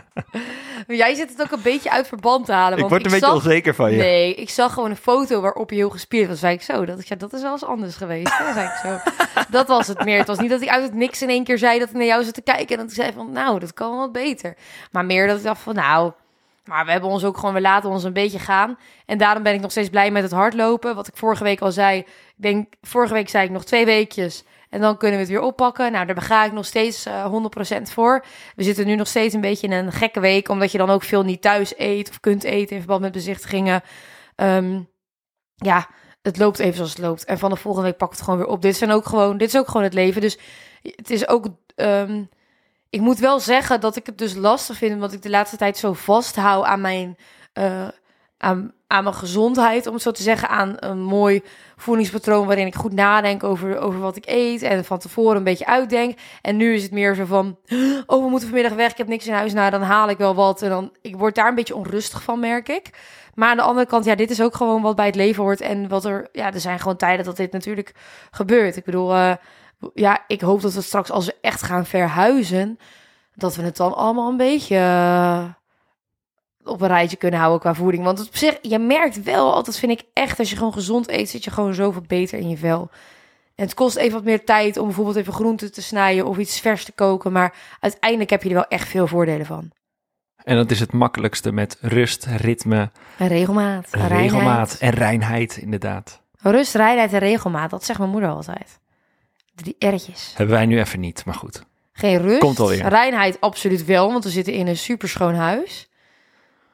Maar 0.87 0.95
jij 0.95 1.15
zit 1.15 1.29
het 1.29 1.41
ook 1.41 1.51
een 1.51 1.61
beetje 1.61 1.91
uit 1.91 2.07
verband 2.07 2.45
te 2.45 2.51
halen. 2.51 2.73
ik 2.73 2.79
want 2.79 2.89
word 2.89 3.05
een 3.05 3.11
beetje 3.11 3.25
zag... 3.25 3.35
onzeker 3.35 3.75
van 3.75 3.91
je. 3.91 3.97
Nee, 3.97 4.35
ik 4.35 4.49
zag 4.49 4.73
gewoon 4.73 4.89
een 4.89 4.95
foto 4.95 5.41
waarop 5.41 5.69
je 5.69 5.75
heel 5.75 5.89
gespierd 5.89 6.27
was. 6.29 6.39
Zei 6.39 6.53
ik 6.53 6.61
zo, 6.61 6.85
dat, 6.85 6.99
ik 6.99 7.07
zei, 7.07 7.19
dat 7.19 7.33
is 7.33 7.41
wel 7.41 7.51
eens 7.51 7.63
anders 7.63 7.95
geweest. 7.95 8.37
hè? 8.37 8.53
zei 8.53 8.65
ik 8.65 8.79
zo. 8.83 9.11
Dat 9.49 9.67
was 9.67 9.87
het 9.87 10.03
meer. 10.05 10.17
Het 10.17 10.27
was 10.27 10.39
niet 10.39 10.49
dat 10.49 10.61
ik 10.61 10.69
uit 10.69 10.83
het 10.83 10.93
niks 10.93 11.21
in 11.21 11.29
één 11.29 11.43
keer 11.43 11.57
zei 11.57 11.79
dat 11.79 11.89
ik 11.89 11.93
naar 11.93 12.05
jou 12.05 12.23
zat 12.23 12.33
te 12.33 12.41
kijken. 12.41 12.67
En 12.67 12.77
dat 12.77 12.89
ik 12.89 13.01
zei 13.01 13.11
van, 13.13 13.31
nou, 13.31 13.59
dat 13.59 13.73
kan 13.73 13.89
wel 13.89 13.99
wat 13.99 14.11
beter. 14.11 14.55
Maar 14.91 15.05
meer 15.05 15.27
dat 15.27 15.37
ik 15.37 15.43
dacht 15.43 15.61
van, 15.61 15.75
nou... 15.75 16.11
Maar 16.65 16.85
we 16.85 16.91
hebben 16.91 17.09
ons 17.09 17.23
ook 17.23 17.37
gewoon, 17.37 17.53
we 17.53 17.61
laten 17.61 17.89
ons 17.89 18.03
een 18.03 18.13
beetje 18.13 18.39
gaan. 18.39 18.77
En 19.05 19.17
daarom 19.17 19.43
ben 19.43 19.53
ik 19.53 19.61
nog 19.61 19.71
steeds 19.71 19.89
blij 19.89 20.11
met 20.11 20.23
het 20.23 20.31
hardlopen. 20.31 20.95
Wat 20.95 21.07
ik 21.07 21.17
vorige 21.17 21.43
week 21.43 21.61
al 21.61 21.71
zei. 21.71 21.97
Ik 21.99 22.05
denk, 22.35 22.73
vorige 22.81 23.13
week 23.13 23.29
zei 23.29 23.45
ik 23.45 23.51
nog 23.51 23.63
twee 23.63 23.85
weekjes. 23.85 24.43
En 24.71 24.81
dan 24.81 24.97
kunnen 24.97 25.17
we 25.17 25.23
het 25.23 25.33
weer 25.33 25.41
oppakken. 25.41 25.91
Nou, 25.91 26.05
daar 26.05 26.21
ga 26.21 26.45
ik 26.45 26.51
nog 26.51 26.65
steeds 26.65 27.05
eh 27.05 27.33
100% 27.79 27.81
voor. 27.81 28.25
We 28.55 28.63
zitten 28.63 28.85
nu 28.85 28.95
nog 28.95 29.07
steeds 29.07 29.33
een 29.33 29.41
beetje 29.41 29.67
in 29.67 29.73
een 29.73 29.91
gekke 29.91 30.19
week. 30.19 30.49
Omdat 30.49 30.71
je 30.71 30.77
dan 30.77 30.89
ook 30.89 31.03
veel 31.03 31.23
niet 31.23 31.41
thuis 31.41 31.73
eet 31.77 32.09
of 32.09 32.19
kunt 32.19 32.43
eten 32.43 32.71
in 32.71 32.77
verband 32.77 33.01
met 33.01 33.11
bezichtigingen. 33.11 33.81
Ehm, 34.35 34.79
ja, 35.55 35.87
het 36.21 36.37
loopt 36.37 36.59
even 36.59 36.75
zoals 36.75 36.89
het 36.89 36.99
loopt. 36.99 37.25
En 37.25 37.39
van 37.39 37.49
de 37.49 37.55
volgende 37.55 37.87
week 37.87 37.97
pak 37.97 38.11
ik 38.11 38.15
het 38.15 38.23
gewoon 38.23 38.39
weer 38.39 38.49
op. 38.49 38.61
Dit, 38.61 38.75
zijn 38.77 38.91
ook 38.91 39.05
gewoon, 39.05 39.37
dit 39.37 39.47
is 39.47 39.59
ook 39.59 39.67
gewoon 39.67 39.83
het 39.83 39.93
leven. 39.93 40.21
Dus 40.21 40.37
het 40.81 41.09
is 41.09 41.27
ook... 41.27 41.45
ehm, 41.75 42.23
ik 42.89 43.01
moet 43.01 43.19
wel 43.19 43.39
zeggen 43.39 43.79
dat 43.79 43.95
ik 43.95 44.05
het 44.05 44.17
dus 44.17 44.35
lastig 44.35 44.77
vind... 44.77 44.93
omdat 44.93 45.13
ik 45.13 45.21
de 45.21 45.29
laatste 45.29 45.57
tijd 45.57 45.77
zo 45.77 45.93
vasthoud 45.93 46.65
aan 46.65 46.81
mijn... 46.81 47.17
eh, 47.53 47.87
aan, 48.41 48.73
mijn 48.87 49.13
gezondheid, 49.13 49.87
om 49.87 49.93
het 49.93 50.01
zo 50.01 50.11
te 50.11 50.23
zeggen, 50.23 50.49
aan 50.49 50.75
een 50.79 51.01
mooi 51.01 51.41
voedingspatroon 51.75 52.47
waarin 52.47 52.65
ik 52.65 52.75
goed 52.75 52.93
nadenk 52.93 53.43
over, 53.43 53.79
over 53.79 53.99
wat 53.99 54.15
ik 54.15 54.23
eet 54.27 54.61
en 54.61 54.85
van 54.85 54.99
tevoren 54.99 55.37
een 55.37 55.43
beetje 55.43 55.65
uitdenk. 55.65 56.17
En 56.41 56.57
nu 56.57 56.73
is 56.73 56.83
het 56.83 56.91
meer 56.91 57.15
zo 57.15 57.25
van, 57.25 57.57
oh, 58.05 58.23
we 58.23 58.29
moeten 58.29 58.47
vanmiddag 58.47 58.73
weg, 58.73 58.91
ik 58.91 58.97
heb 58.97 59.07
niks 59.07 59.27
in 59.27 59.33
huis, 59.33 59.53
nou, 59.53 59.71
dan 59.71 59.81
haal 59.81 60.09
ik 60.09 60.17
wel 60.17 60.35
wat. 60.35 60.61
En 60.61 60.69
dan, 60.69 60.91
ik 61.01 61.15
word 61.15 61.35
daar 61.35 61.47
een 61.47 61.55
beetje 61.55 61.75
onrustig 61.75 62.23
van, 62.23 62.39
merk 62.39 62.69
ik. 62.69 62.89
Maar 63.35 63.49
aan 63.49 63.57
de 63.57 63.63
andere 63.63 63.87
kant, 63.87 64.05
ja, 64.05 64.15
dit 64.15 64.29
is 64.29 64.41
ook 64.41 64.55
gewoon 64.55 64.81
wat 64.81 64.95
bij 64.95 65.05
het 65.05 65.15
leven 65.15 65.43
hoort. 65.43 65.61
En 65.61 65.87
wat 65.87 66.05
er, 66.05 66.27
ja, 66.31 66.53
er 66.53 66.59
zijn 66.59 66.79
gewoon 66.79 66.97
tijden 66.97 67.25
dat 67.25 67.37
dit 67.37 67.51
natuurlijk 67.51 67.93
gebeurt. 68.31 68.75
Ik 68.75 68.85
bedoel, 68.85 69.13
eh, 69.13 69.33
ja, 69.93 70.23
ik 70.27 70.41
hoop 70.41 70.61
dat 70.61 70.73
we 70.73 70.81
straks, 70.81 71.11
als 71.11 71.25
we 71.25 71.35
echt 71.41 71.61
gaan 71.61 71.85
verhuizen, 71.85 72.77
dat 73.35 73.55
we 73.55 73.63
het 73.63 73.77
dan 73.77 73.95
allemaal 73.95 74.29
een 74.29 74.37
beetje 74.37 74.75
eh, 74.75 75.43
op 76.63 76.81
een 76.81 76.87
rijtje 76.87 77.17
kunnen 77.17 77.39
houden 77.39 77.59
qua 77.61 77.73
voeding. 77.73 78.03
Want 78.03 78.19
op 78.27 78.35
zich, 78.35 78.57
je 78.61 78.79
merkt 78.79 79.23
wel 79.23 79.53
altijd, 79.53 79.77
vind 79.77 79.91
ik 79.91 80.03
echt, 80.13 80.39
als 80.39 80.49
je 80.49 80.55
gewoon 80.55 80.73
gezond 80.73 81.09
eet, 81.09 81.29
zit 81.29 81.43
je 81.43 81.51
gewoon 81.51 81.73
zoveel 81.73 82.03
beter 82.07 82.39
in 82.39 82.49
je 82.49 82.57
vel. 82.57 82.89
En 83.55 83.65
het 83.65 83.73
kost 83.73 83.95
even 83.95 84.13
wat 84.13 84.23
meer 84.23 84.45
tijd 84.45 84.77
om 84.77 84.85
bijvoorbeeld 84.85 85.15
even 85.15 85.33
groenten 85.33 85.71
te 85.71 85.81
snijden 85.81 86.25
of 86.25 86.37
iets 86.37 86.59
vers 86.59 86.85
te 86.85 86.91
koken. 86.91 87.31
Maar 87.31 87.53
uiteindelijk 87.79 88.29
heb 88.29 88.43
je 88.43 88.49
er 88.49 88.55
wel 88.55 88.67
echt 88.67 88.87
veel 88.87 89.07
voordelen 89.07 89.45
van. 89.45 89.71
En 90.43 90.55
dat 90.55 90.71
is 90.71 90.79
het 90.79 90.91
makkelijkste 90.91 91.51
met 91.51 91.77
rust, 91.81 92.25
ritme, 92.25 92.91
En 93.17 93.27
regelmaat. 93.27 93.87
en 93.91 93.99
reinheid. 94.07 94.31
regelmaat 94.31 94.77
en 94.79 94.89
reinheid, 94.89 95.57
inderdaad. 95.57 96.21
Rust, 96.37 96.75
reinheid 96.75 97.13
en 97.13 97.19
regelmaat, 97.19 97.69
dat 97.69 97.85
zegt 97.85 97.99
mijn 97.99 98.11
moeder 98.11 98.29
altijd. 98.29 98.79
Drie 99.55 99.75
R'tjes. 99.79 100.33
Hebben 100.35 100.55
wij 100.55 100.65
nu 100.65 100.79
even 100.79 100.99
niet, 100.99 101.25
maar 101.25 101.35
goed. 101.35 101.63
Geen 101.93 102.17
rust. 102.21 102.39
Komt 102.39 102.59
alweer. 102.59 102.87
Reinheid 102.87 103.41
absoluut 103.41 103.85
wel, 103.85 104.11
want 104.11 104.23
we 104.23 104.29
zitten 104.29 104.53
in 104.53 104.67
een 104.67 104.77
superschoon 104.77 105.35
huis. 105.35 105.89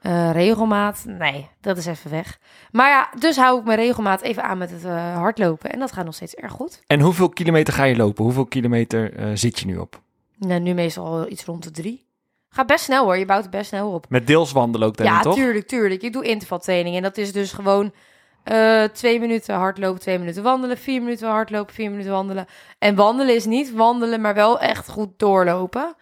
Eh, 0.07 0.31
regelmaat, 0.31 1.03
nee, 1.05 1.47
dat 1.61 1.77
is 1.77 1.85
even 1.85 2.11
weg. 2.11 2.39
Maar 2.71 2.89
ja, 2.89 3.09
dus 3.19 3.37
hou 3.37 3.59
ik 3.59 3.65
mijn 3.65 3.77
regelmaat 3.77 4.21
even 4.21 4.43
aan 4.43 4.57
met 4.57 4.71
het 4.71 4.85
eh, 4.85 5.15
hardlopen. 5.15 5.71
En 5.71 5.79
dat 5.79 5.91
gaat 5.91 6.05
nog 6.05 6.13
steeds 6.13 6.35
erg 6.35 6.51
goed. 6.51 6.81
En 6.87 6.99
hoeveel 6.99 7.29
kilometer 7.29 7.73
ga 7.73 7.83
je 7.83 7.95
lopen? 7.95 8.23
Hoeveel 8.23 8.45
kilometer 8.45 9.13
eh, 9.13 9.27
zit 9.33 9.59
je 9.59 9.65
nu 9.65 9.77
op? 9.77 10.01
Nou, 10.37 10.59
nu 10.59 10.73
meestal 10.73 11.29
iets 11.29 11.45
rond 11.45 11.63
de 11.63 11.71
drie. 11.71 12.05
Gaat 12.49 12.67
best 12.67 12.83
snel 12.83 13.03
hoor, 13.03 13.17
je 13.17 13.25
bouwt 13.25 13.41
het 13.41 13.51
best 13.51 13.67
snel 13.67 13.91
op. 13.91 14.05
Met 14.09 14.27
deels 14.27 14.51
wandelen 14.51 14.87
ook 14.87 14.97
daarin, 14.97 15.15
ja, 15.15 15.21
toch? 15.21 15.35
tuurlijk, 15.35 15.67
tuurlijk. 15.67 16.01
Ik 16.01 16.13
doe 16.13 16.25
intervaltraining 16.25 16.95
en 16.95 17.01
dat 17.01 17.17
is 17.17 17.31
dus 17.31 17.51
gewoon 17.51 17.91
twee 18.93 19.19
minuten 19.19 19.55
hardlopen, 19.55 20.01
twee 20.01 20.19
minuten 20.19 20.43
wandelen, 20.43 20.77
vier 20.77 21.01
minuten 21.01 21.29
hardlopen, 21.29 21.73
vier 21.73 21.89
minuten 21.89 22.11
wandelen. 22.11 22.45
En 22.79 22.95
wandelen 22.95 23.35
is 23.35 23.45
niet 23.45 23.73
wandelen, 23.73 24.21
maar 24.21 24.33
wel 24.33 24.59
echt 24.59 24.89
goed 24.89 25.09
doorlopen. 25.17 25.95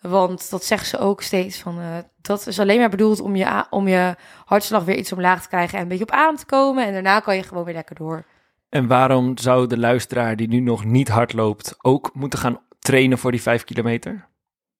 Want 0.00 0.50
dat 0.50 0.64
zeggen 0.64 0.88
ze 0.88 0.98
ook 0.98 1.22
steeds 1.22 1.58
van, 1.60 1.78
eh, 1.78 1.86
dat 2.22 2.46
is 2.46 2.58
alleen 2.58 2.78
maar 2.78 2.88
bedoeld 2.88 3.20
om 3.20 3.36
je, 3.36 3.64
om 3.70 3.88
je 3.88 4.14
hartslag 4.44 4.84
weer 4.84 4.96
iets 4.96 5.12
omlaag 5.12 5.42
te 5.42 5.48
krijgen 5.48 5.76
en 5.76 5.82
een 5.82 5.88
beetje 5.88 6.04
op 6.04 6.10
adem 6.10 6.36
te 6.36 6.46
komen. 6.46 6.86
En 6.86 6.92
daarna 6.92 7.20
kan 7.20 7.36
je 7.36 7.42
gewoon 7.42 7.64
weer 7.64 7.74
lekker 7.74 7.96
door. 7.96 8.24
En 8.68 8.86
waarom 8.86 9.38
zou 9.38 9.66
de 9.66 9.78
luisteraar 9.78 10.36
die 10.36 10.48
nu 10.48 10.60
nog 10.60 10.84
niet 10.84 11.08
hard 11.08 11.32
loopt 11.32 11.74
ook 11.78 12.10
moeten 12.14 12.38
gaan 12.38 12.60
trainen 12.78 13.18
voor 13.18 13.30
die 13.30 13.42
vijf 13.42 13.64
kilometer? 13.64 14.28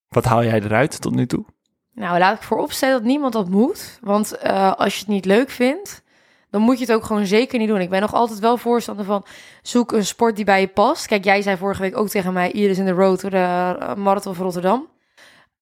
Wat 0.09 0.25
haal 0.25 0.45
jij 0.45 0.61
eruit 0.61 1.01
tot 1.01 1.15
nu 1.15 1.27
toe? 1.27 1.45
Nou, 1.93 2.19
laat 2.19 2.37
ik 2.37 2.43
vooropstellen 2.43 2.95
dat 2.95 3.05
niemand 3.05 3.33
dat 3.33 3.49
moet. 3.49 3.99
Want 4.03 4.37
eh, 4.37 4.73
als 4.73 4.95
je 4.95 5.01
het 5.01 5.09
niet 5.09 5.25
leuk 5.25 5.51
vindt, 5.51 6.03
dan 6.51 6.61
moet 6.61 6.79
je 6.79 6.85
het 6.85 6.95
ook 6.95 7.05
gewoon 7.05 7.27
zeker 7.27 7.59
niet 7.59 7.69
doen. 7.69 7.81
Ik 7.81 7.91
ben 7.91 8.01
nog 8.01 8.15
altijd 8.15 8.39
wel 8.39 8.57
voorstander 8.57 9.05
van 9.05 9.25
zoek 9.63 9.93
een 9.93 10.07
sport 10.07 10.37
die 10.37 10.45
bij 10.45 10.61
je 10.61 10.69
past. 10.69 11.07
Kijk, 11.07 11.25
jij 11.25 11.43
zei 11.43 11.57
vorige 11.57 11.83
week 11.83 11.97
ook 11.97 12.09
tegen 12.09 12.33
mij, 12.33 12.51
Iris 12.51 12.79
in 12.79 12.85
de 12.85 12.91
Road 12.91 13.21
de 13.21 13.29
eh, 13.29 13.95
Marathon 13.95 14.35
van 14.35 14.45
Rotterdam. 14.45 14.89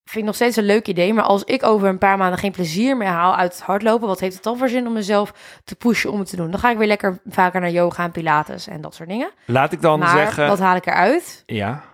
Vind 0.08 0.20
ik 0.20 0.24
nog 0.24 0.34
steeds 0.34 0.56
een 0.56 0.64
leuk 0.64 0.88
idee. 0.88 1.14
Maar 1.14 1.24
als 1.24 1.44
ik 1.44 1.62
over 1.62 1.88
een 1.88 1.98
paar 1.98 2.18
maanden 2.18 2.38
geen 2.38 2.52
plezier 2.52 2.96
meer 2.96 3.08
haal 3.08 3.36
uit 3.36 3.52
het 3.52 3.62
hardlopen, 3.62 4.08
wat 4.08 4.20
heeft 4.20 4.34
het 4.34 4.42
dan 4.42 4.58
voor 4.58 4.68
zin 4.68 4.86
om 4.86 4.92
mezelf 4.92 5.32
te 5.64 5.74
pushen 5.74 6.10
om 6.10 6.18
het 6.18 6.28
te 6.28 6.36
doen? 6.36 6.50
Dan 6.50 6.60
ga 6.60 6.70
ik 6.70 6.78
weer 6.78 6.86
lekker 6.86 7.20
vaker 7.26 7.60
naar 7.60 7.70
yoga 7.70 8.04
en 8.04 8.10
pilates 8.10 8.66
en 8.66 8.80
dat 8.80 8.94
soort 8.94 9.08
dingen. 9.08 9.30
Laat 9.44 9.72
ik 9.72 9.80
dan 9.80 9.98
maar 9.98 10.16
zeggen... 10.16 10.46
wat 10.46 10.58
haal 10.58 10.76
ik 10.76 10.86
eruit? 10.86 11.42
Ja, 11.46 11.84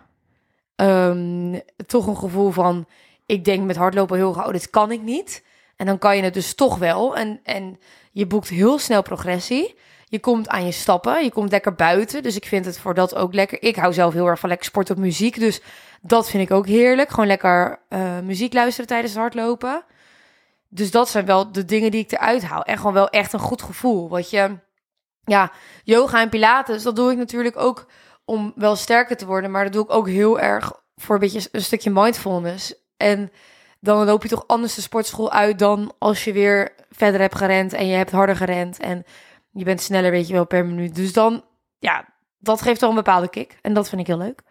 Ehm, 0.76 1.58
toch 1.86 2.06
een 2.06 2.16
gevoel 2.16 2.50
van, 2.50 2.86
ik 3.26 3.44
denk 3.44 3.64
met 3.64 3.76
hardlopen 3.76 4.16
heel 4.16 4.32
gauw, 4.32 4.50
dit 4.50 4.70
kan 4.70 4.92
ik 4.92 5.02
niet. 5.02 5.44
En 5.76 5.86
dan 5.86 5.98
kan 5.98 6.16
je 6.16 6.22
het 6.22 6.34
dus 6.34 6.54
toch 6.54 6.78
wel. 6.78 7.16
En, 7.16 7.40
en 7.42 7.78
je 8.12 8.26
boekt 8.26 8.48
heel 8.48 8.78
snel 8.78 9.02
progressie. 9.02 9.74
Je 10.14 10.20
komt 10.20 10.48
aan 10.48 10.64
je 10.64 10.72
stappen, 10.72 11.24
je 11.24 11.30
komt 11.30 11.50
lekker 11.50 11.74
buiten. 11.74 12.22
Dus 12.22 12.36
ik 12.36 12.46
vind 12.46 12.64
het 12.64 12.78
voor 12.78 12.94
dat 12.94 13.14
ook 13.14 13.34
lekker. 13.34 13.62
Ik 13.62 13.76
hou 13.76 13.92
zelf 13.92 14.12
heel 14.12 14.26
erg 14.26 14.38
van 14.38 14.48
lekker 14.48 14.66
sport 14.66 14.90
op 14.90 14.96
muziek. 14.96 15.38
Dus 15.38 15.60
dat 16.00 16.30
vind 16.30 16.42
ik 16.42 16.56
ook 16.56 16.66
heerlijk. 16.66 17.10
Gewoon 17.10 17.26
lekker 17.26 17.80
eh, 17.88 18.18
muziek 18.18 18.52
luisteren 18.52 18.86
tijdens 18.86 19.12
het 19.12 19.20
hardlopen. 19.20 19.84
Dus 20.68 20.90
dat 20.90 21.08
zijn 21.08 21.26
wel 21.26 21.52
de 21.52 21.64
dingen 21.64 21.90
die 21.90 22.00
ik 22.00 22.12
eruit 22.12 22.44
haal. 22.44 22.62
En 22.62 22.76
gewoon 22.76 22.92
wel 22.92 23.08
echt 23.08 23.32
een 23.32 23.38
goed 23.38 23.62
gevoel. 23.62 24.08
Wat 24.08 24.30
je 24.30 24.58
ja, 25.24 25.52
yoga 25.84 26.20
en 26.20 26.28
pilates, 26.28 26.82
dat 26.82 26.96
doe 26.96 27.10
ik 27.10 27.16
natuurlijk 27.16 27.56
ook 27.56 27.86
om 28.24 28.52
wel 28.56 28.76
sterker 28.76 29.16
te 29.16 29.26
worden. 29.26 29.50
Maar 29.50 29.64
dat 29.64 29.72
doe 29.72 29.84
ik 29.84 29.92
ook 29.92 30.08
heel 30.08 30.40
erg 30.40 30.72
voor 30.96 31.14
een 31.14 31.20
beetje 31.20 31.48
een 31.52 31.62
stukje 31.62 31.90
mindfulness. 31.90 32.74
En 32.96 33.30
dan 33.80 34.04
loop 34.04 34.22
je 34.22 34.28
toch 34.28 34.46
anders 34.46 34.74
de 34.74 34.80
sportschool 34.80 35.32
uit 35.32 35.58
dan 35.58 35.92
als 35.98 36.24
je 36.24 36.32
weer 36.32 36.74
verder 36.90 37.20
hebt 37.20 37.34
gerend 37.34 37.72
en 37.72 37.86
je 37.86 37.96
hebt 37.96 38.10
harder 38.10 38.36
gerend 38.36 38.78
en 38.78 39.04
je 39.54 39.64
bent 39.64 39.80
sneller, 39.80 40.10
weet 40.10 40.26
je 40.26 40.32
wel, 40.32 40.46
per 40.46 40.66
minuut. 40.66 40.94
Dus 40.94 41.12
dan, 41.12 41.44
ja, 41.78 42.08
dat 42.38 42.62
geeft 42.62 42.80
toch 42.80 42.88
een 42.88 42.94
bepaalde 42.94 43.28
kick. 43.28 43.58
En 43.62 43.74
dat 43.74 43.88
vind 43.88 44.00
ik 44.00 44.06
heel 44.06 44.18
leuk. 44.18 44.42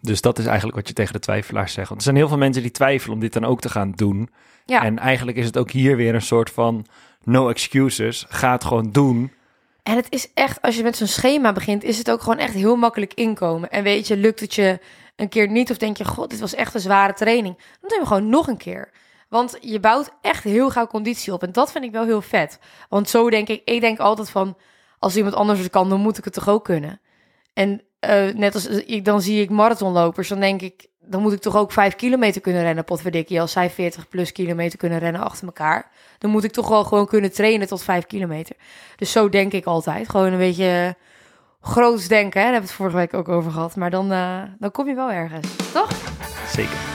Dus 0.00 0.20
dat 0.20 0.38
is 0.38 0.46
eigenlijk 0.46 0.76
wat 0.76 0.88
je 0.88 0.94
tegen 0.94 1.12
de 1.12 1.18
twijfelaars 1.18 1.72
zegt. 1.72 1.88
Want 1.88 2.00
er 2.00 2.06
zijn 2.06 2.16
heel 2.16 2.28
veel 2.28 2.38
mensen 2.38 2.62
die 2.62 2.70
twijfelen 2.70 3.14
om 3.14 3.20
dit 3.20 3.32
dan 3.32 3.44
ook 3.44 3.60
te 3.60 3.68
gaan 3.68 3.90
doen. 3.90 4.30
Ja. 4.66 4.82
En 4.82 4.98
eigenlijk 4.98 5.36
is 5.36 5.46
het 5.46 5.58
ook 5.58 5.70
hier 5.70 5.96
weer 5.96 6.14
een 6.14 6.22
soort 6.22 6.50
van 6.50 6.86
no 7.22 7.48
excuses. 7.48 8.26
Ga 8.28 8.52
het 8.52 8.64
gewoon 8.64 8.92
doen. 8.92 9.32
En 9.82 9.96
het 9.96 10.06
is 10.10 10.32
echt, 10.34 10.62
als 10.62 10.76
je 10.76 10.82
met 10.82 10.96
zo'n 10.96 11.06
schema 11.06 11.52
begint, 11.52 11.84
is 11.84 11.98
het 11.98 12.10
ook 12.10 12.22
gewoon 12.22 12.38
echt 12.38 12.54
heel 12.54 12.76
makkelijk 12.76 13.14
inkomen. 13.14 13.70
En 13.70 13.82
weet 13.82 14.06
je, 14.06 14.16
lukt 14.16 14.40
het 14.40 14.54
je 14.54 14.80
een 15.16 15.28
keer 15.28 15.48
niet 15.48 15.70
of 15.70 15.76
denk 15.76 15.96
je, 15.96 16.04
god, 16.04 16.30
dit 16.30 16.40
was 16.40 16.54
echt 16.54 16.74
een 16.74 16.80
zware 16.80 17.12
training. 17.12 17.56
Dan 17.80 17.88
doe 17.88 17.98
je 17.98 18.06
gewoon 18.06 18.28
nog 18.28 18.46
een 18.46 18.56
keer. 18.56 18.90
Want 19.28 19.56
je 19.60 19.80
bouwt 19.80 20.10
echt 20.20 20.44
heel 20.44 20.70
gauw 20.70 20.86
conditie 20.86 21.32
op. 21.32 21.42
En 21.42 21.52
dat 21.52 21.72
vind 21.72 21.84
ik 21.84 21.92
wel 21.92 22.04
heel 22.04 22.22
vet. 22.22 22.58
Want 22.88 23.08
zo 23.08 23.30
denk 23.30 23.48
ik, 23.48 23.62
ik 23.64 23.80
denk 23.80 23.98
altijd 23.98 24.30
van, 24.30 24.56
als 24.98 25.16
iemand 25.16 25.34
anders 25.34 25.58
het 25.58 25.70
kan, 25.70 25.88
dan 25.88 26.00
moet 26.00 26.18
ik 26.18 26.24
het 26.24 26.32
toch 26.32 26.48
ook 26.48 26.64
kunnen. 26.64 27.00
En 27.52 27.82
uh, 28.08 28.34
net 28.34 28.54
als 28.54 28.66
ik, 28.66 29.04
dan 29.04 29.22
zie 29.22 29.42
ik 29.42 29.50
marathonlopers, 29.50 30.28
dan 30.28 30.40
denk 30.40 30.62
ik, 30.62 30.86
dan 31.00 31.22
moet 31.22 31.32
ik 31.32 31.40
toch 31.40 31.56
ook 31.56 31.72
vijf 31.72 31.96
kilometer 31.96 32.40
kunnen 32.40 32.62
rennen, 32.62 32.84
potverdikkie. 32.84 33.40
Als 33.40 33.52
zij 33.52 33.70
40 33.70 34.08
plus 34.08 34.32
kilometer 34.32 34.78
kunnen 34.78 34.98
rennen 34.98 35.22
achter 35.22 35.46
elkaar, 35.46 35.90
dan 36.18 36.30
moet 36.30 36.44
ik 36.44 36.52
toch 36.52 36.68
wel 36.68 36.84
gewoon 36.84 37.06
kunnen 37.06 37.32
trainen 37.32 37.66
tot 37.66 37.82
vijf 37.82 38.06
kilometer. 38.06 38.56
Dus 38.96 39.12
zo 39.12 39.28
denk 39.28 39.52
ik 39.52 39.64
altijd. 39.64 40.08
Gewoon 40.08 40.32
een 40.32 40.38
beetje 40.38 40.96
groots 41.60 42.08
denken, 42.08 42.40
hè? 42.40 42.46
daar 42.46 42.52
hebben 42.52 42.60
we 42.60 42.66
het 42.66 42.76
vorige 42.76 42.96
week 42.96 43.14
ook 43.14 43.28
over 43.28 43.50
gehad. 43.50 43.76
Maar 43.76 43.90
dan, 43.90 44.08
dan 44.58 44.70
kom 44.70 44.88
je 44.88 44.94
wel 44.94 45.10
ergens, 45.10 45.56
toch? 45.72 45.90
Zeker. 46.48 46.93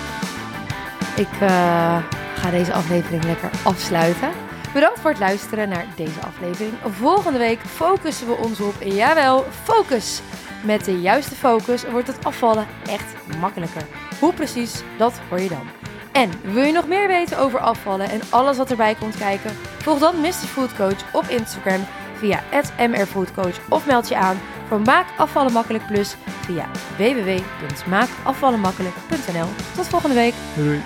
Ik 1.20 1.42
uh, 1.42 1.98
ga 2.36 2.50
deze 2.52 2.74
aflevering 2.74 3.24
lekker 3.24 3.50
afsluiten. 3.64 4.30
Bedankt 4.74 5.00
voor 5.00 5.10
het 5.10 5.20
luisteren 5.20 5.70
naar 5.70 5.86
deze 5.96 6.20
aflevering. 6.20 6.74
Volgende 6.86 7.40
week 7.40 7.60
focussen 7.60 8.28
we 8.28 8.34
ons 8.34 8.60
op, 8.60 8.74
jawel, 8.84 9.46
focus. 9.64 10.22
Met 10.64 10.86
de 10.86 11.02
juiste 11.02 11.36
focus 11.36 11.90
wordt 11.90 12.08
het 12.08 12.26
afvallen 12.26 12.68
echt 12.86 13.14
makkelijker. 13.40 13.82
Hoe 14.20 14.34
precies, 14.34 14.84
dat 14.98 15.20
hoor 15.30 15.40
je 15.40 15.50
dan. 15.50 15.68
En 16.12 16.32
wil 16.54 16.64
je 16.64 16.72
nog 16.72 16.88
meer 16.88 17.08
weten 17.08 17.38
over 17.38 17.60
afvallen 17.60 18.10
en 18.10 18.22
alles 18.30 18.58
wat 18.58 18.72
erbij 18.72 18.96
komt 18.96 19.18
kijken? 19.18 19.52
Volg 19.78 20.00
dan 20.00 20.22
Mr. 20.22 20.32
Food 20.32 20.76
Coach 20.76 21.14
op 21.14 21.26
Instagram 21.28 21.86
via 22.14 22.44
@mrfoodcoach 22.78 23.60
of 23.70 23.86
meld 23.86 24.08
je 24.08 24.16
aan 24.16 24.40
voor 24.68 24.82
Maak 24.82 25.06
Afvallen 25.18 25.52
Makkelijk 25.52 25.88
Plus 25.88 26.16
via 26.42 26.66
www.maakafvallenmakkelijk.nl. 26.98 29.48
Tot 29.76 29.88
volgende 29.88 30.16
week. 30.16 30.34
Doei. 30.56 30.82